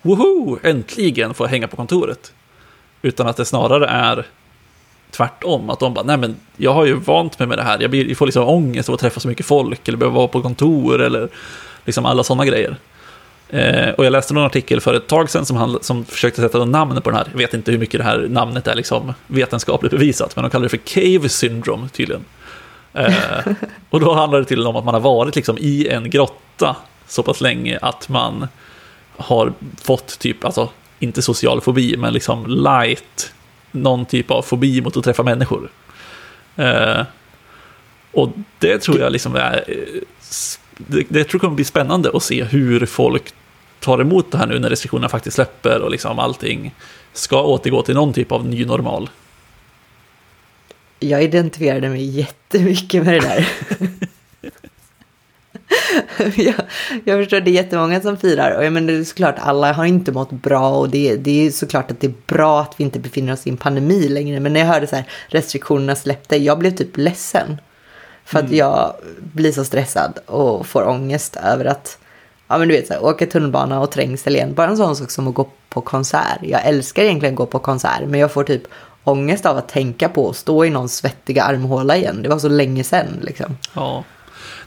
woho, 0.01 0.59
äntligen 0.63 1.33
får 1.33 1.47
jag 1.47 1.51
hänga 1.51 1.67
på 1.67 1.75
kontoret. 1.75 2.33
Utan 3.01 3.27
att 3.27 3.37
det 3.37 3.45
snarare 3.45 3.87
är 3.87 4.25
tvärtom, 5.15 5.69
att 5.69 5.79
de 5.79 5.93
bara, 5.93 6.05
nej 6.05 6.17
men 6.17 6.35
jag 6.57 6.73
har 6.73 6.85
ju 6.85 6.93
vant 6.93 7.39
mig 7.39 7.47
med 7.47 7.57
det 7.57 7.63
här, 7.63 7.81
jag, 7.81 7.91
blir, 7.91 8.07
jag 8.07 8.17
får 8.17 8.25
liksom 8.25 8.47
ångest 8.47 8.89
av 8.89 8.95
att 8.95 9.01
träffa 9.01 9.19
så 9.19 9.27
mycket 9.27 9.45
folk, 9.45 9.87
eller 9.87 9.97
behöva 9.97 10.17
vara 10.17 10.27
på 10.27 10.41
kontor, 10.41 11.01
eller 11.01 11.29
liksom 11.85 12.05
alla 12.05 12.23
sådana 12.23 12.45
grejer. 12.45 12.77
Eh, 13.49 13.89
och 13.89 14.05
jag 14.05 14.11
läste 14.11 14.33
någon 14.33 14.45
artikel 14.45 14.81
för 14.81 14.93
ett 14.93 15.07
tag 15.07 15.29
sedan 15.29 15.45
som, 15.45 15.57
han, 15.57 15.77
som 15.81 16.05
försökte 16.05 16.41
sätta 16.41 16.65
namn 16.65 17.01
på 17.01 17.09
den 17.09 17.17
här. 17.17 17.27
Jag 17.31 17.37
vet 17.37 17.53
inte 17.53 17.71
hur 17.71 17.79
mycket 17.79 17.99
det 17.99 18.03
här 18.03 18.27
namnet 18.29 18.67
är 18.67 18.75
liksom 18.75 19.13
vetenskapligt 19.27 19.91
bevisat, 19.91 20.35
men 20.35 20.43
de 20.43 20.49
kallar 20.49 20.63
det 20.63 20.69
för 20.69 20.77
cave 20.77 21.29
syndrome 21.29 21.89
tydligen. 21.89 22.25
Eh, 22.93 23.53
och 23.89 23.99
då 23.99 24.13
handlar 24.13 24.39
det 24.39 24.45
tydligen 24.45 24.67
om 24.67 24.75
att 24.75 24.85
man 24.85 24.93
har 24.93 25.01
varit 25.01 25.35
liksom 25.35 25.57
i 25.59 25.87
en 25.87 26.09
grotta 26.09 26.75
så 27.07 27.23
pass 27.23 27.41
länge 27.41 27.79
att 27.81 28.09
man 28.09 28.47
har 29.17 29.53
fått 29.81 30.19
typ, 30.19 30.45
alltså 30.45 30.69
inte 30.99 31.21
social 31.21 31.61
fobi, 31.61 31.97
men 31.97 32.13
liksom 32.13 32.45
light, 32.47 33.33
någon 33.73 34.05
typ 34.05 34.31
av 34.31 34.41
fobi 34.41 34.81
mot 34.81 34.97
att 34.97 35.03
träffa 35.03 35.23
människor. 35.23 35.69
Eh, 36.55 37.01
och 38.11 38.29
det 38.59 38.77
tror 38.77 38.99
jag 38.99 39.11
liksom 39.11 39.35
är, 39.35 39.63
det, 40.77 41.03
det 41.09 41.23
tror 41.23 41.35
jag 41.35 41.41
kommer 41.41 41.55
bli 41.55 41.65
spännande 41.65 42.11
att 42.13 42.23
se 42.23 42.43
hur 42.43 42.85
folk 42.85 43.33
tar 43.79 44.01
emot 44.01 44.31
det 44.31 44.37
här 44.37 44.47
nu 44.47 44.59
när 44.59 44.69
restriktionerna 44.69 45.09
faktiskt 45.09 45.35
släpper 45.35 45.81
och 45.81 45.91
liksom 45.91 46.19
allting 46.19 46.75
ska 47.13 47.41
återgå 47.41 47.81
till 47.81 47.95
någon 47.95 48.13
typ 48.13 48.31
av 48.31 48.45
ny 48.45 48.65
normal? 48.65 49.09
Jag 50.99 51.23
identifierade 51.23 51.89
mig 51.89 52.05
jättemycket 52.05 53.03
med 53.03 53.13
det 53.13 53.19
där. 53.19 53.47
jag, 56.35 56.55
jag 57.03 57.19
förstår, 57.19 57.39
det 57.39 57.51
är 57.51 57.53
jättemånga 57.53 58.01
som 58.01 58.17
firar 58.17 58.57
och 58.57 58.65
jag 58.65 58.73
menar, 58.73 58.87
det 58.87 58.99
är 58.99 59.03
såklart 59.03 59.35
alla 59.39 59.73
har 59.73 59.85
inte 59.85 60.11
mått 60.11 60.31
bra 60.31 60.69
och 60.69 60.89
det, 60.89 61.15
det 61.15 61.47
är 61.47 61.51
såklart 61.51 61.91
att 61.91 61.99
det 61.99 62.07
är 62.07 62.13
bra 62.27 62.61
att 62.61 62.73
vi 62.77 62.83
inte 62.83 62.99
befinner 62.99 63.33
oss 63.33 63.47
i 63.47 63.49
en 63.49 63.57
pandemi 63.57 64.07
längre. 64.07 64.39
Men 64.39 64.53
när 64.53 64.59
jag 64.59 64.67
hörde 64.67 64.87
så 64.87 64.95
här 64.95 65.05
restriktionerna 65.27 65.95
släppte, 65.95 66.37
jag 66.37 66.59
blev 66.59 66.71
typ 66.71 66.97
ledsen. 66.97 67.57
För 68.25 68.39
att 68.39 68.45
mm. 68.45 68.57
jag 68.57 68.93
blir 69.33 69.51
så 69.51 69.65
stressad 69.65 70.19
och 70.25 70.67
får 70.67 70.87
ångest 70.87 71.35
över 71.35 71.65
att 71.65 71.97
ja 72.47 72.57
men 72.57 72.67
du 72.67 72.73
vet 72.73 72.87
så 72.87 72.93
här, 72.93 73.03
åka 73.03 73.25
tunnelbana 73.25 73.81
och 73.81 73.91
trängsel 73.91 74.35
igen. 74.35 74.53
Bara 74.53 74.69
en 74.69 74.77
sån 74.77 74.95
sak 74.95 75.11
som 75.11 75.27
att 75.27 75.33
gå 75.33 75.49
på 75.69 75.81
konsert. 75.81 76.39
Jag 76.41 76.65
älskar 76.65 77.03
egentligen 77.03 77.33
att 77.33 77.37
gå 77.37 77.45
på 77.45 77.59
konsert 77.59 78.01
men 78.07 78.19
jag 78.19 78.31
får 78.31 78.43
typ 78.43 78.63
ångest 79.03 79.45
av 79.45 79.57
att 79.57 79.69
tänka 79.69 80.09
på 80.09 80.29
att 80.29 80.35
stå 80.35 80.65
i 80.65 80.69
någon 80.69 80.89
svettiga 80.89 81.43
armhåla 81.43 81.97
igen. 81.97 82.19
Det 82.23 82.29
var 82.29 82.39
så 82.39 82.49
länge 82.49 82.83
sedan 82.83 83.07
liksom. 83.21 83.57
Ja. 83.73 84.03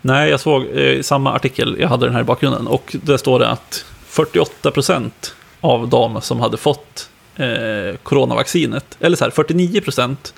Nej, 0.02 0.30
jag 0.30 0.40
såg 0.40 0.66
eh, 0.74 1.02
samma 1.02 1.32
artikel, 1.32 1.76
jag 1.80 1.88
hade 1.88 2.06
den 2.06 2.14
här 2.14 2.20
i 2.20 2.24
bakgrunden 2.24 2.66
och 2.66 2.96
där 3.02 3.16
står 3.16 3.38
det 3.38 3.48
att 3.48 3.84
48 4.06 4.70
procent 4.70 5.34
av 5.60 5.88
de 5.88 6.20
som 6.20 6.40
hade 6.40 6.56
fått 6.56 7.10
eh, 7.36 7.96
coronavaccinet, 8.02 8.96
eller 9.00 9.16
så 9.16 9.24
här, 9.24 9.30
49 9.30 9.80
procent 9.80 10.34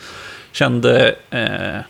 kände, 0.53 1.15
eh, 1.31 1.81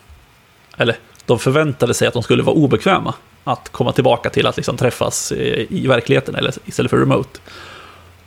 eller 0.76 0.96
de 1.26 1.38
förväntade 1.38 1.94
sig 1.94 2.08
att 2.08 2.14
de 2.14 2.22
skulle 2.22 2.42
vara 2.42 2.56
obekväma 2.56 3.14
att 3.44 3.68
komma 3.68 3.92
tillbaka 3.92 4.30
till 4.30 4.46
att 4.46 4.56
liksom 4.56 4.76
träffas 4.76 5.32
eh, 5.32 5.66
i 5.72 5.86
verkligheten 5.86 6.34
eller 6.34 6.54
istället 6.64 6.90
för 6.90 6.98
remote. 6.98 7.40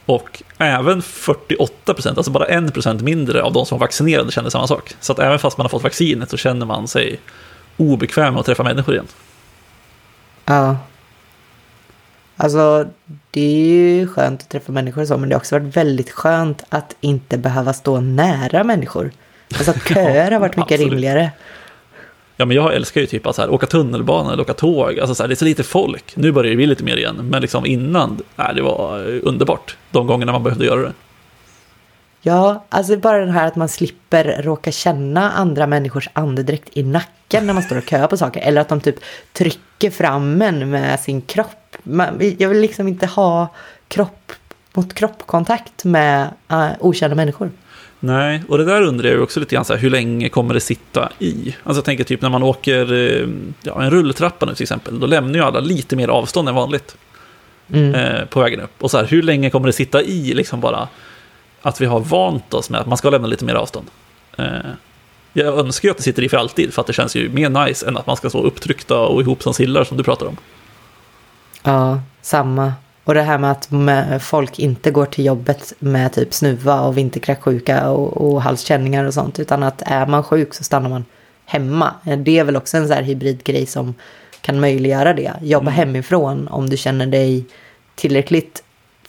Och 0.05 0.43
även 0.57 1.01
48 1.01 1.93
procent, 1.93 2.17
alltså 2.17 2.31
bara 2.31 2.45
1 2.45 2.73
procent 2.73 3.01
mindre 3.01 3.43
av 3.43 3.53
de 3.53 3.65
som 3.65 3.79
var 3.79 3.85
vaccinerade 3.87 4.31
kände 4.31 4.51
samma 4.51 4.67
sak. 4.67 4.95
Så 4.99 5.13
att 5.13 5.19
även 5.19 5.39
fast 5.39 5.57
man 5.57 5.65
har 5.65 5.69
fått 5.69 5.83
vaccinet 5.83 6.29
så 6.29 6.37
känner 6.37 6.65
man 6.65 6.87
sig 6.87 7.19
obekväm 7.81 8.33
med 8.33 8.39
att 8.39 8.45
träffa 8.45 8.63
människor 8.63 8.93
igen. 8.93 9.07
Ja. 10.45 10.77
Alltså, 12.37 12.85
det 13.31 13.41
är 13.41 13.65
ju 13.65 14.07
skönt 14.07 14.41
att 14.41 14.49
träffa 14.49 14.71
människor 14.71 15.01
och 15.01 15.07
så, 15.07 15.17
men 15.17 15.29
det 15.29 15.35
har 15.35 15.39
också 15.39 15.59
varit 15.59 15.77
väldigt 15.77 16.11
skönt 16.11 16.63
att 16.69 16.95
inte 17.01 17.37
behöva 17.37 17.73
stå 17.73 18.01
nära 18.01 18.63
människor. 18.63 19.11
Alltså 19.57 19.71
att 19.71 19.87
köer 19.93 20.31
har 20.31 20.39
varit 20.39 20.57
mycket 20.57 20.71
Absolut. 20.71 20.91
rimligare. 20.91 21.31
Ja, 22.37 22.45
men 22.45 22.55
jag 22.55 22.75
älskar 22.75 23.01
ju 23.01 23.07
typ 23.07 23.27
att 23.27 23.35
så 23.35 23.41
här, 23.41 23.49
åka 23.49 23.65
tunnelbana 23.65 24.33
eller 24.33 24.43
åka 24.43 24.53
tåg. 24.53 24.99
Alltså 24.99 25.15
så 25.15 25.23
här, 25.23 25.27
det 25.27 25.33
är 25.33 25.35
så 25.35 25.45
lite 25.45 25.63
folk. 25.63 26.15
Nu 26.15 26.31
börjar 26.31 26.49
det 26.49 26.55
bli 26.55 26.65
lite 26.65 26.83
mer 26.83 26.97
igen, 26.97 27.15
men 27.15 27.41
liksom 27.41 27.65
innan, 27.65 28.21
nej, 28.35 28.55
det 28.55 28.61
var 28.61 28.99
underbart. 29.23 29.77
De 29.91 30.07
gångerna 30.07 30.31
man 30.31 30.43
behövde 30.43 30.65
göra 30.65 30.81
det. 30.81 30.93
Ja, 32.21 32.65
alltså 32.69 32.97
bara 32.97 33.25
det 33.25 33.31
här 33.31 33.47
att 33.47 33.55
man 33.55 33.69
slipper 33.69 34.41
råka 34.43 34.71
känna 34.71 35.31
andra 35.31 35.67
människors 35.67 36.09
andedräkt 36.13 36.69
i 36.73 36.83
nacken 36.83 37.47
när 37.47 37.53
man 37.53 37.63
står 37.63 37.77
och 37.77 37.89
köar 37.89 38.07
på 38.07 38.17
saker. 38.17 38.41
Eller 38.41 38.61
att 38.61 38.69
de 38.69 38.81
typ 38.81 38.95
trycker 39.33 39.89
fram 39.89 40.41
en 40.41 40.69
med 40.69 40.99
sin 40.99 41.21
kropp. 41.21 41.77
Jag 42.37 42.49
vill 42.49 42.59
liksom 42.59 42.87
inte 42.87 43.05
ha 43.05 43.47
kropp 43.87 44.31
mot 44.73 44.93
kroppkontakt 44.93 45.83
med 45.83 46.29
uh, 46.51 46.69
okända 46.79 47.15
människor. 47.15 47.51
Nej, 47.99 48.43
och 48.47 48.57
det 48.57 48.65
där 48.65 48.81
undrar 48.81 49.09
jag 49.09 49.23
också 49.23 49.39
lite 49.39 49.55
grann, 49.55 49.65
så 49.65 49.73
här, 49.73 49.79
hur 49.79 49.89
länge 49.89 50.29
kommer 50.29 50.53
det 50.53 50.59
sitta 50.59 51.11
i? 51.19 51.55
Alltså 51.63 51.77
jag 51.77 51.85
tänker 51.85 52.03
typ 52.03 52.21
när 52.21 52.29
man 52.29 52.43
åker 52.43 52.93
eh, 52.93 53.27
ja, 53.63 53.83
en 53.83 53.91
rulltrappa 53.91 54.45
nu 54.45 54.55
till 54.55 54.63
exempel, 54.63 54.99
då 54.99 55.07
lämnar 55.07 55.35
ju 55.35 55.41
alla 55.41 55.59
lite 55.59 55.95
mer 55.95 56.07
avstånd 56.07 56.49
än 56.49 56.55
vanligt 56.55 56.95
mm. 57.73 57.95
eh, 57.95 58.25
på 58.25 58.39
vägen 58.39 58.61
upp. 58.61 58.83
Och 58.83 58.91
så 58.91 58.97
här, 58.97 59.05
hur 59.05 59.21
länge 59.21 59.49
kommer 59.49 59.67
det 59.67 59.73
sitta 59.73 60.01
i 60.01 60.33
liksom 60.33 60.61
bara 60.61 60.87
att 61.61 61.81
vi 61.81 61.85
har 61.85 61.99
vant 61.99 62.53
oss 62.53 62.69
med 62.69 62.81
att 62.81 62.87
man 62.87 62.97
ska 62.97 63.09
lämna 63.09 63.27
lite 63.27 63.45
mer 63.45 63.55
avstånd? 63.55 63.87
Eh, 64.37 64.45
jag 65.33 65.59
önskar 65.59 65.87
ju 65.87 65.91
att 65.91 65.97
det 65.97 66.03
sitter 66.03 66.23
i 66.23 66.29
för 66.29 66.37
alltid, 66.37 66.73
för 66.73 66.81
att 66.81 66.87
det 66.87 66.93
känns 66.93 67.15
ju 67.15 67.29
mer 67.29 67.49
nice 67.49 67.87
än 67.87 67.97
att 67.97 68.07
man 68.07 68.17
ska 68.17 68.29
stå 68.29 68.43
upptryckta 68.43 68.99
och 68.99 69.21
ihop 69.21 69.43
som 69.43 69.53
sillar 69.53 69.83
som 69.83 69.97
du 69.97 70.03
pratar 70.03 70.25
om. 70.25 70.37
Ja, 71.63 71.99
samma. 72.21 72.73
Och 73.03 73.13
det 73.13 73.21
här 73.21 73.37
med 73.37 73.51
att 73.51 74.23
folk 74.23 74.59
inte 74.59 74.91
går 74.91 75.05
till 75.05 75.25
jobbet 75.25 75.73
med 75.79 76.13
typ 76.13 76.33
snuva 76.33 76.81
och 76.81 76.97
vinterkräksjuka 76.97 77.89
och, 77.89 78.31
och 78.31 78.41
halskänningar 78.41 79.05
och 79.05 79.13
sånt. 79.13 79.39
Utan 79.39 79.63
att 79.63 79.81
är 79.85 80.05
man 80.05 80.23
sjuk 80.23 80.53
så 80.53 80.63
stannar 80.63 80.89
man 80.89 81.05
hemma. 81.45 81.93
Det 82.17 82.39
är 82.39 82.43
väl 82.43 82.55
också 82.55 82.77
en 82.77 82.87
sån 82.87 82.95
här 82.95 83.03
hybridgrej 83.03 83.65
som 83.65 83.93
kan 84.41 84.59
möjliggöra 84.59 85.13
det. 85.13 85.33
Jobba 85.41 85.71
mm. 85.71 85.73
hemifrån 85.73 86.47
om 86.47 86.69
du 86.69 86.77
känner 86.77 87.05
dig 87.05 87.45
tillräckligt 87.95 88.63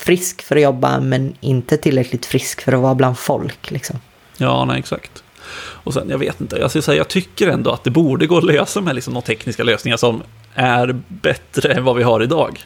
frisk 0.04 0.42
för 0.42 0.56
att 0.56 0.62
jobba 0.62 1.00
men 1.00 1.34
inte 1.40 1.76
tillräckligt 1.76 2.26
frisk 2.26 2.62
för 2.62 2.72
att 2.72 2.80
vara 2.80 2.94
bland 2.94 3.18
folk. 3.18 3.70
Liksom. 3.70 3.98
Ja, 4.36 4.64
nej, 4.64 4.78
exakt. 4.78 5.22
Och 5.58 5.94
sen, 5.94 6.10
jag 6.10 6.18
vet 6.18 6.40
inte, 6.40 6.56
jag, 6.56 6.70
säga, 6.70 6.96
jag 6.96 7.08
tycker 7.08 7.48
ändå 7.48 7.70
att 7.70 7.84
det 7.84 7.90
borde 7.90 8.26
gå 8.26 8.38
att 8.38 8.44
lösa 8.44 8.80
med 8.80 8.94
liksom 8.94 9.14
några 9.14 9.26
tekniska 9.26 9.64
lösningar 9.64 9.96
som 9.96 10.22
är 10.54 11.00
bättre 11.08 11.72
än 11.72 11.84
vad 11.84 11.96
vi 11.96 12.02
har 12.02 12.22
idag. 12.22 12.60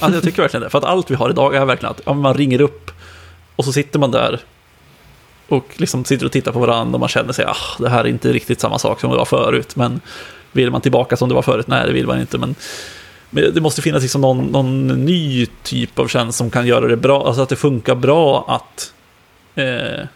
Alltså 0.00 0.16
jag 0.16 0.24
tycker 0.24 0.42
verkligen 0.42 0.62
det. 0.62 0.70
För 0.70 0.78
att 0.78 0.84
allt 0.84 1.10
vi 1.10 1.14
har 1.14 1.30
idag 1.30 1.54
är 1.54 1.64
verkligen 1.64 1.90
att 1.90 2.00
ja, 2.04 2.12
man 2.12 2.34
ringer 2.34 2.60
upp 2.60 2.90
och 3.56 3.64
så 3.64 3.72
sitter 3.72 3.98
man 3.98 4.10
där 4.10 4.40
och 5.48 5.64
liksom 5.76 6.04
sitter 6.04 6.26
och 6.26 6.32
tittar 6.32 6.52
på 6.52 6.58
varandra 6.58 6.94
och 6.94 7.00
man 7.00 7.08
känner 7.08 7.32
sig, 7.32 7.44
ah, 7.44 7.56
det 7.78 7.88
här 7.88 8.04
är 8.04 8.08
inte 8.08 8.32
riktigt 8.32 8.60
samma 8.60 8.78
sak 8.78 9.00
som 9.00 9.10
det 9.10 9.16
var 9.16 9.24
förut. 9.24 9.76
Men 9.76 10.00
vill 10.52 10.70
man 10.70 10.80
tillbaka 10.80 11.16
som 11.16 11.28
det 11.28 11.34
var 11.34 11.42
förut? 11.42 11.66
Nej, 11.66 11.86
det 11.86 11.92
vill 11.92 12.06
man 12.06 12.20
inte. 12.20 12.38
Men 12.38 12.54
det 13.30 13.60
måste 13.60 13.82
finnas 13.82 14.02
liksom 14.02 14.20
någon, 14.20 14.46
någon, 14.46 14.86
ny 14.86 15.46
typ 15.62 15.98
av 15.98 16.08
tjänst 16.08 16.38
som 16.38 16.50
kan 16.50 16.66
göra 16.66 16.86
det 16.86 16.96
bra, 16.96 17.26
alltså 17.26 17.42
att 17.42 17.48
det 17.48 17.56
funkar 17.56 17.94
bra 17.94 18.44
att 18.48 18.92
eh, 19.54 20.06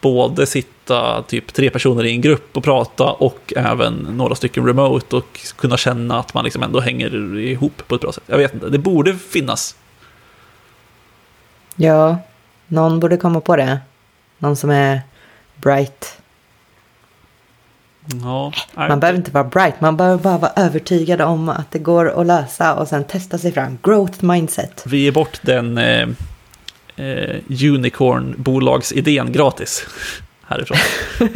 både 0.00 0.46
sitta 0.46 1.22
typ 1.22 1.52
tre 1.52 1.70
personer 1.70 2.04
i 2.04 2.10
en 2.10 2.20
grupp 2.20 2.56
och 2.56 2.64
prata 2.64 3.04
och 3.04 3.52
även 3.56 3.94
några 3.94 4.34
stycken 4.34 4.66
remote 4.66 5.16
och 5.16 5.40
kunna 5.56 5.76
känna 5.76 6.18
att 6.18 6.34
man 6.34 6.44
liksom 6.44 6.62
ändå 6.62 6.80
hänger 6.80 7.38
ihop 7.38 7.82
på 7.86 7.94
ett 7.94 8.00
bra 8.00 8.12
sätt. 8.12 8.24
Jag 8.26 8.38
vet 8.38 8.54
inte, 8.54 8.68
det 8.68 8.78
borde 8.78 9.14
finnas. 9.14 9.76
Ja, 11.76 12.18
någon 12.66 13.00
borde 13.00 13.16
komma 13.16 13.40
på 13.40 13.56
det. 13.56 13.78
Någon 14.38 14.56
som 14.56 14.70
är 14.70 15.00
bright. 15.56 16.18
Ja, 18.22 18.52
man 18.74 19.00
behöver 19.00 19.18
inte 19.18 19.30
vara 19.30 19.44
bright, 19.44 19.80
man 19.80 19.96
behöver 19.96 20.22
bara 20.22 20.38
vara 20.38 20.52
övertygad 20.56 21.20
om 21.20 21.48
att 21.48 21.70
det 21.70 21.78
går 21.78 22.20
att 22.20 22.26
lösa 22.26 22.74
och 22.74 22.88
sen 22.88 23.04
testa 23.04 23.38
sig 23.38 23.52
fram. 23.52 23.78
Growth 23.82 24.24
mindset. 24.24 24.82
Vi 24.86 24.98
ger 24.98 25.12
bort 25.12 25.40
den 25.42 25.78
eh, 25.78 26.08
eh, 26.96 27.36
unicorn-bolagsidén 27.48 29.32
gratis 29.32 29.86
härifrån. 30.46 30.78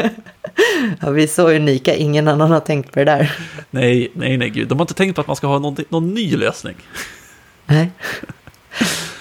ja, 1.01 1.11
vi 1.11 1.23
är 1.23 1.27
så 1.27 1.51
unika, 1.51 1.95
ingen 1.95 2.29
annan 2.29 2.51
har 2.51 2.61
tänkt 2.61 2.93
på 2.93 2.99
det 2.99 3.05
där. 3.05 3.33
Nej, 3.71 4.11
nej, 4.15 4.37
nej, 4.37 4.51
gud. 4.51 4.69
De 4.69 4.79
har 4.79 4.85
inte 4.85 4.95
tänkt 4.95 5.15
på 5.15 5.21
att 5.21 5.27
man 5.27 5.37
ska 5.37 5.47
ha 5.47 5.59
någon, 5.59 5.77
någon 5.89 6.15
ny 6.15 6.37
lösning. 6.37 6.77
Nej. 7.67 7.91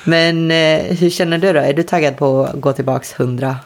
Men 0.04 0.52
eh, 0.52 0.98
hur 0.98 1.10
känner 1.10 1.38
du 1.38 1.54
då? 1.54 1.60
Är 1.60 1.74
du 1.74 1.84
taggad 1.84 2.18
på 2.18 2.44
att 2.44 2.62
gå 2.62 2.74
tillbaks 2.74 3.20
100? 3.20 3.58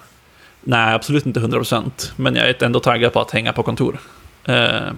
Nej, 0.63 0.93
absolut 0.93 1.25
inte 1.25 1.39
100%, 1.39 2.11
Men 2.15 2.35
jag 2.35 2.49
är 2.49 2.63
ändå 2.63 2.79
taggad 2.79 3.13
på 3.13 3.21
att 3.21 3.31
hänga 3.31 3.53
på 3.53 3.63
kontor. 3.63 3.99
Eh, 4.43 4.91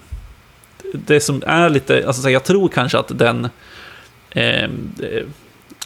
det 0.94 1.20
som 1.20 1.44
är 1.46 1.70
lite, 1.70 2.08
alltså 2.08 2.30
jag 2.30 2.44
tror 2.44 2.70
kanske 2.70 2.98
att 2.98 3.20
den 3.20 3.50
eh, 4.30 4.70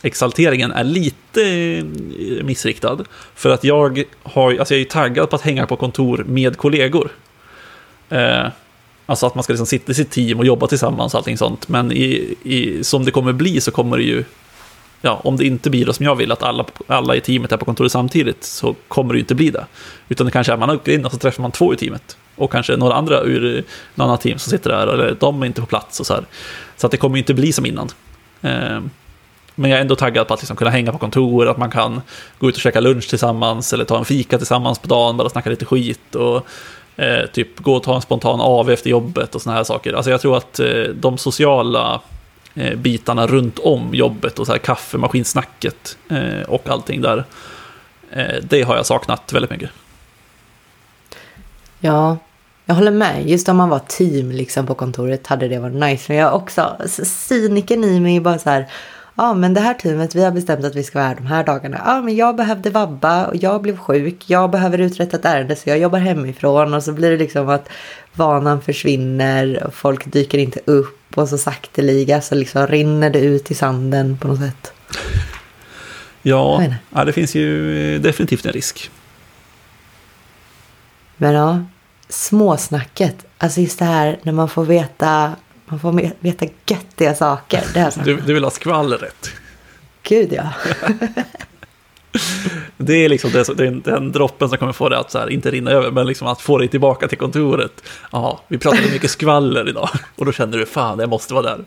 exalteringen 0.01 0.71
är 0.71 0.83
lite 0.83 1.43
eh, 1.43 2.43
missriktad. 2.43 2.97
För 3.35 3.49
att 3.49 3.63
jag, 3.63 4.03
har, 4.23 4.55
alltså 4.59 4.73
jag 4.73 4.81
är 4.81 4.85
taggad 4.85 5.29
på 5.29 5.35
att 5.35 5.41
hänga 5.41 5.65
på 5.65 5.75
kontor 5.75 6.23
med 6.27 6.57
kollegor. 6.57 7.11
Eh, 8.09 8.47
alltså 9.05 9.25
att 9.25 9.35
man 9.35 9.43
ska 9.43 9.53
liksom 9.53 9.67
sitta 9.67 9.91
i 9.91 9.95
sitt 9.95 10.11
team 10.11 10.39
och 10.39 10.45
jobba 10.45 10.67
tillsammans 10.67 11.13
och 11.13 11.17
allting 11.17 11.37
sånt. 11.37 11.67
Men 11.67 11.91
i, 11.91 12.35
i, 12.43 12.83
som 12.83 13.05
det 13.05 13.11
kommer 13.11 13.33
bli 13.33 13.61
så 13.61 13.71
kommer 13.71 13.97
det 13.97 14.03
ju, 14.03 14.23
ja, 15.01 15.21
om 15.23 15.37
det 15.37 15.45
inte 15.45 15.69
blir 15.69 15.85
det 15.85 15.93
som 15.93 16.05
jag 16.05 16.15
vill, 16.15 16.31
att 16.31 16.43
alla, 16.43 16.65
alla 16.87 17.15
i 17.15 17.21
teamet 17.21 17.51
är 17.51 17.57
på 17.57 17.65
kontoret 17.65 17.91
samtidigt, 17.91 18.43
så 18.43 18.75
kommer 18.87 19.13
det 19.13 19.17
ju 19.17 19.21
inte 19.21 19.35
bli 19.35 19.49
det. 19.49 19.65
Utan 20.09 20.25
det 20.25 20.31
kanske 20.31 20.53
är 20.53 20.57
man 20.57 20.69
åker 20.69 20.91
in 20.91 21.05
och 21.05 21.11
så 21.11 21.17
träffar 21.17 21.41
man 21.41 21.51
två 21.51 21.73
i 21.73 21.77
teamet. 21.77 22.17
Och 22.35 22.51
kanske 22.51 22.77
några 22.77 22.93
andra 22.93 23.21
ur 23.21 23.63
något 23.95 24.05
annat 24.05 24.21
team 24.21 24.39
som 24.39 24.51
sitter 24.51 24.69
där, 24.69 24.87
eller 24.87 25.17
de 25.19 25.41
är 25.41 25.45
inte 25.45 25.61
på 25.61 25.67
plats 25.67 25.99
och 25.99 26.05
så 26.05 26.13
här. 26.13 26.23
Så 26.77 26.87
att 26.87 26.91
det 26.91 26.97
kommer 26.97 27.15
ju 27.15 27.19
inte 27.19 27.33
bli 27.33 27.53
som 27.53 27.65
innan. 27.65 27.89
Eh, 28.41 28.79
men 29.55 29.71
jag 29.71 29.77
är 29.77 29.81
ändå 29.81 29.95
taggad 29.95 30.27
på 30.27 30.33
att 30.33 30.41
liksom 30.41 30.57
kunna 30.57 30.69
hänga 30.69 30.91
på 30.91 30.97
kontor, 30.97 31.47
att 31.47 31.57
man 31.57 31.71
kan 31.71 32.01
gå 32.39 32.49
ut 32.49 32.55
och 32.55 32.61
käka 32.61 32.79
lunch 32.79 33.09
tillsammans 33.09 33.73
eller 33.73 33.85
ta 33.85 33.97
en 33.97 34.05
fika 34.05 34.37
tillsammans 34.37 34.79
på 34.79 34.87
dagen, 34.87 35.17
bara 35.17 35.29
snacka 35.29 35.49
lite 35.49 35.65
skit 35.65 36.15
och 36.15 36.47
eh, 36.95 37.25
typ 37.33 37.59
gå 37.59 37.75
och 37.75 37.83
ta 37.83 37.95
en 37.95 38.01
spontan 38.01 38.41
AV 38.41 38.69
efter 38.69 38.89
jobbet 38.89 39.35
och 39.35 39.41
såna 39.41 39.55
här 39.55 39.63
saker. 39.63 39.93
Alltså 39.93 40.11
jag 40.11 40.21
tror 40.21 40.37
att 40.37 40.59
eh, 40.59 40.83
de 40.93 41.17
sociala 41.17 42.01
Eh, 42.55 42.75
bitarna 42.75 43.27
runt 43.27 43.59
om 43.59 43.93
jobbet 43.93 44.39
och 44.39 44.45
så 44.45 44.51
här 44.51 44.59
kaffemaskinsnacket 44.59 45.97
eh, 46.09 46.41
och 46.47 46.69
allting 46.69 47.01
där, 47.01 47.25
eh, 48.11 48.35
det 48.43 48.61
har 48.61 48.75
jag 48.75 48.85
saknat 48.85 49.33
väldigt 49.33 49.51
mycket. 49.51 49.69
Ja, 51.79 52.17
jag 52.65 52.75
håller 52.75 52.91
med. 52.91 53.29
Just 53.29 53.49
om 53.49 53.57
man 53.57 53.69
var 53.69 53.79
team 53.79 54.31
liksom 54.31 54.67
på 54.67 54.75
kontoret 54.75 55.27
hade 55.27 55.47
det 55.47 55.59
varit 55.59 55.75
nice. 55.75 56.05
Men 56.07 56.17
jag 56.17 56.35
också, 56.35 56.77
cyniken 57.03 57.83
i 57.83 57.99
mig 57.99 58.19
bara 58.19 58.39
så 58.39 58.49
här, 58.49 58.67
Ja, 59.19 59.33
men 59.33 59.53
det 59.53 59.61
här 59.61 59.73
teamet, 59.73 60.15
vi 60.15 60.23
har 60.23 60.31
bestämt 60.31 60.65
att 60.65 60.75
vi 60.75 60.83
ska 60.83 60.99
vara 60.99 61.07
här 61.07 61.15
de 61.15 61.25
här 61.25 61.43
dagarna. 61.43 61.81
Ja, 61.85 62.01
men 62.01 62.15
jag 62.15 62.35
behövde 62.35 62.69
vabba 62.69 63.25
och 63.25 63.35
jag 63.35 63.61
blev 63.61 63.77
sjuk. 63.77 64.23
Jag 64.27 64.51
behöver 64.51 64.77
uträtta 64.77 65.17
ett 65.17 65.25
ärende 65.25 65.55
så 65.55 65.69
jag 65.69 65.79
jobbar 65.79 65.99
hemifrån. 65.99 66.73
Och 66.73 66.83
så 66.83 66.93
blir 66.93 67.11
det 67.11 67.17
liksom 67.17 67.49
att 67.49 67.69
vanan 68.13 68.61
försvinner 68.61 69.63
och 69.63 69.73
folk 69.73 70.11
dyker 70.11 70.37
inte 70.37 70.59
upp. 70.65 71.17
Och 71.17 71.29
så 71.29 71.37
sakteliga 71.37 72.21
så 72.21 72.35
liksom 72.35 72.67
rinner 72.67 73.09
det 73.09 73.19
ut 73.19 73.51
i 73.51 73.55
sanden 73.55 74.17
på 74.17 74.27
något 74.27 74.39
sätt. 74.39 74.73
Ja, 76.21 76.63
ja 76.89 77.05
det 77.05 77.13
finns 77.13 77.35
ju 77.35 77.99
definitivt 77.99 78.45
en 78.45 78.53
risk. 78.53 78.91
Men 81.17 81.33
ja, 81.33 81.65
småsnacket. 82.09 83.25
Alltså 83.37 83.61
just 83.61 83.79
det 83.79 83.85
här 83.85 84.19
när 84.23 84.33
man 84.33 84.49
får 84.49 84.65
veta, 84.65 85.35
man 85.69 85.79
får 85.79 86.11
veta 86.19 86.45
göttiga 86.67 87.15
saker. 87.15 87.63
Det 87.73 87.79
här 87.79 87.93
du, 88.03 88.15
du 88.15 88.33
vill 88.33 88.43
ha 88.43 88.51
skvallret? 88.51 89.31
Gud 90.03 90.33
ja. 90.33 90.49
det 92.77 92.93
är 92.93 93.09
liksom 93.09 93.31
det, 93.31 93.49
är 93.49 93.91
den 93.91 94.11
droppen 94.11 94.49
som 94.49 94.57
kommer 94.57 94.73
få 94.73 94.89
det 94.89 94.97
att 94.97 95.11
så 95.11 95.19
här, 95.19 95.29
inte 95.29 95.51
rinna 95.51 95.71
över, 95.71 95.91
men 95.91 96.07
liksom 96.07 96.27
att 96.27 96.41
få 96.41 96.57
dig 96.57 96.67
tillbaka 96.67 97.07
till 97.07 97.17
kontoret. 97.17 97.83
Ja, 98.11 98.41
vi 98.47 98.57
pratade 98.57 98.91
mycket 98.91 99.11
skvaller 99.11 99.69
idag 99.69 99.89
och 100.15 100.25
då 100.25 100.31
känner 100.31 100.57
du 100.57 100.65
fan, 100.65 100.99
jag 100.99 101.09
måste 101.09 101.33
vara 101.33 101.43
där. 101.43 101.65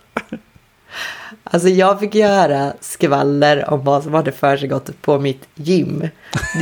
Alltså 1.44 1.68
jag 1.68 2.00
fick 2.00 2.14
göra 2.14 2.72
skvaller 2.80 3.70
om 3.70 3.84
vad 3.84 4.02
som 4.02 4.14
hade 4.14 4.32
försiggått 4.32 5.02
på 5.02 5.18
mitt 5.18 5.48
gym. 5.54 6.08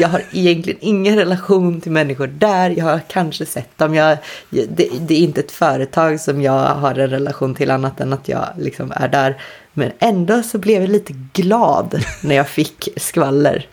Jag 0.01 0.09
har 0.09 0.23
egentligen 0.33 0.79
ingen 0.83 1.17
relation 1.17 1.81
till 1.81 1.93
människor 1.93 2.27
där. 2.27 2.71
Jag 2.71 2.85
har 2.85 3.01
kanske 3.09 3.47
sett 3.47 3.79
dem. 3.79 3.95
Jag, 3.95 4.19
det, 4.51 4.67
det, 5.01 5.15
är 5.15 5.19
inte 5.19 5.41
ett 5.41 5.53
företag 5.53 6.21
som 6.21 6.43
jag 6.43 6.75
har 6.75 6.95
en 6.99 7.11
relation 7.11 7.55
till 7.55 7.71
annat 7.71 8.01
än 8.01 8.13
att 8.13 8.29
jag 8.29 8.49
liksom 8.59 8.93
är 8.97 9.09
där. 9.09 9.43
Men 9.73 9.93
ändå 9.99 10.43
så 10.43 10.59
blev 10.59 10.81
jag 10.81 10.91
lite 10.91 11.13
glad 11.33 12.05
när 12.23 12.37
jag 12.37 12.49
fick 12.49 12.89
skvaller 12.97 13.67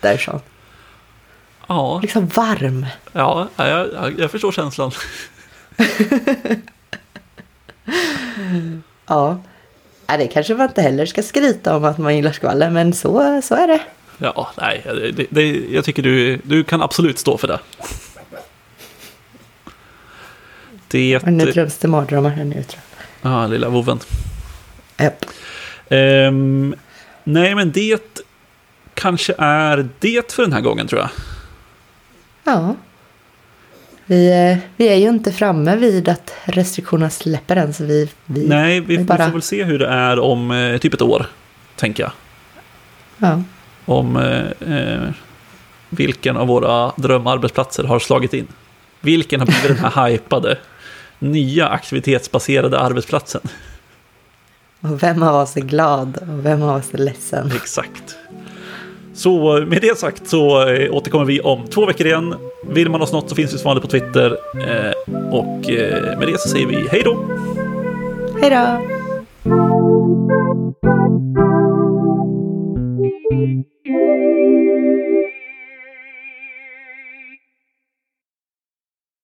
därifrån. 0.00 0.40
Ja. 1.66 2.00
Liksom 2.02 2.26
varm. 2.26 2.86
Ja, 3.12 3.48
jag, 3.56 4.14
jag 4.18 4.30
förstår 4.30 4.52
känslan. 4.52 4.92
ja. 9.06 9.38
Ja, 10.10 10.16
det 10.16 10.28
kanske 10.28 10.54
man 10.54 10.68
inte 10.68 10.82
heller 10.82 11.06
ska 11.06 11.22
skryta 11.22 11.76
om 11.76 11.84
att 11.84 11.98
man 11.98 12.16
gillar 12.16 12.32
skvaller, 12.32 12.70
men 12.70 12.92
så, 12.92 13.42
så 13.42 13.54
är 13.54 13.66
det. 13.66 13.80
Ja, 14.18 14.50
nej, 14.58 14.82
det, 15.16 15.26
det, 15.30 15.48
jag 15.70 15.84
tycker 15.84 16.02
du, 16.02 16.36
du 16.36 16.64
kan 16.64 16.82
absolut 16.82 17.18
stå 17.18 17.38
för 17.38 17.48
det. 17.48 17.58
Det... 20.88 21.16
Och 21.16 21.32
nu 21.32 21.44
dröms 21.44 21.78
det 21.78 21.88
mardrömmar 21.88 22.30
här 22.30 22.44
nu 22.44 22.62
tror 22.62 22.82
jag. 23.22 23.32
Ja, 23.32 23.46
lilla 23.46 23.68
voven. 23.68 24.00
Yep. 25.00 25.24
Um, 25.88 26.74
nej, 27.24 27.54
men 27.54 27.72
det 27.72 28.24
kanske 28.94 29.34
är 29.38 29.88
det 29.98 30.32
för 30.32 30.42
den 30.42 30.52
här 30.52 30.60
gången 30.60 30.88
tror 30.88 31.00
jag. 31.00 31.10
Ja. 32.44 32.74
Vi, 34.10 34.58
vi 34.76 34.88
är 34.88 34.96
ju 34.96 35.08
inte 35.08 35.32
framme 35.32 35.76
vid 35.76 36.08
att 36.08 36.34
restriktionerna 36.44 37.10
släpper 37.10 37.56
än. 37.56 37.72
Så 37.72 37.84
vi, 37.84 38.08
vi, 38.26 38.48
Nej, 38.48 38.80
vi, 38.80 38.96
vi 38.96 39.04
bara... 39.04 39.24
får 39.24 39.32
väl 39.32 39.42
se 39.42 39.64
hur 39.64 39.78
det 39.78 39.86
är 39.86 40.18
om 40.18 40.50
eh, 40.50 40.78
typ 40.78 40.94
ett 40.94 41.02
år, 41.02 41.26
tänker 41.76 42.02
jag. 42.02 42.12
Ja. 43.18 43.42
Om 43.84 44.16
eh, 44.16 44.74
eh, 44.76 45.10
vilken 45.88 46.36
av 46.36 46.46
våra 46.46 46.92
drömarbetsplatser 46.96 47.84
har 47.84 47.98
slagit 47.98 48.34
in. 48.34 48.46
Vilken 49.00 49.40
har 49.40 49.46
blivit 49.46 49.66
den 49.66 49.92
här 49.92 50.08
hypade, 50.10 50.58
nya 51.18 51.68
aktivitetsbaserade 51.68 52.78
arbetsplatsen. 52.78 53.42
Och 54.80 55.02
vem 55.02 55.22
av 55.22 55.34
oss 55.34 55.56
är 55.56 55.60
glad 55.60 56.16
och 56.16 56.46
vem 56.46 56.62
av 56.62 56.76
oss 56.76 56.94
är 56.94 56.98
ledsen. 56.98 57.52
Exakt. 57.56 58.16
Så 59.20 59.64
med 59.66 59.80
det 59.82 59.98
sagt 59.98 60.28
så 60.28 60.68
eh, 60.68 60.94
återkommer 60.94 61.24
vi 61.24 61.40
om 61.40 61.66
två 61.66 61.86
veckor 61.86 62.06
igen. 62.06 62.34
Vill 62.68 62.90
man 62.90 63.02
oss 63.02 63.12
något 63.12 63.28
så 63.28 63.34
finns 63.34 63.54
vi 63.54 63.58
som 63.58 63.68
vanligt 63.68 63.82
på 63.82 63.90
Twitter. 63.90 64.36
Eh, 64.54 64.92
och 65.32 65.70
eh, 65.70 66.18
med 66.18 66.28
det 66.28 66.40
så 66.40 66.48
säger 66.48 66.66
vi 66.66 66.88
hej 66.90 67.02
då! 67.04 67.24
Hej 68.40 68.50
då! 68.50 68.80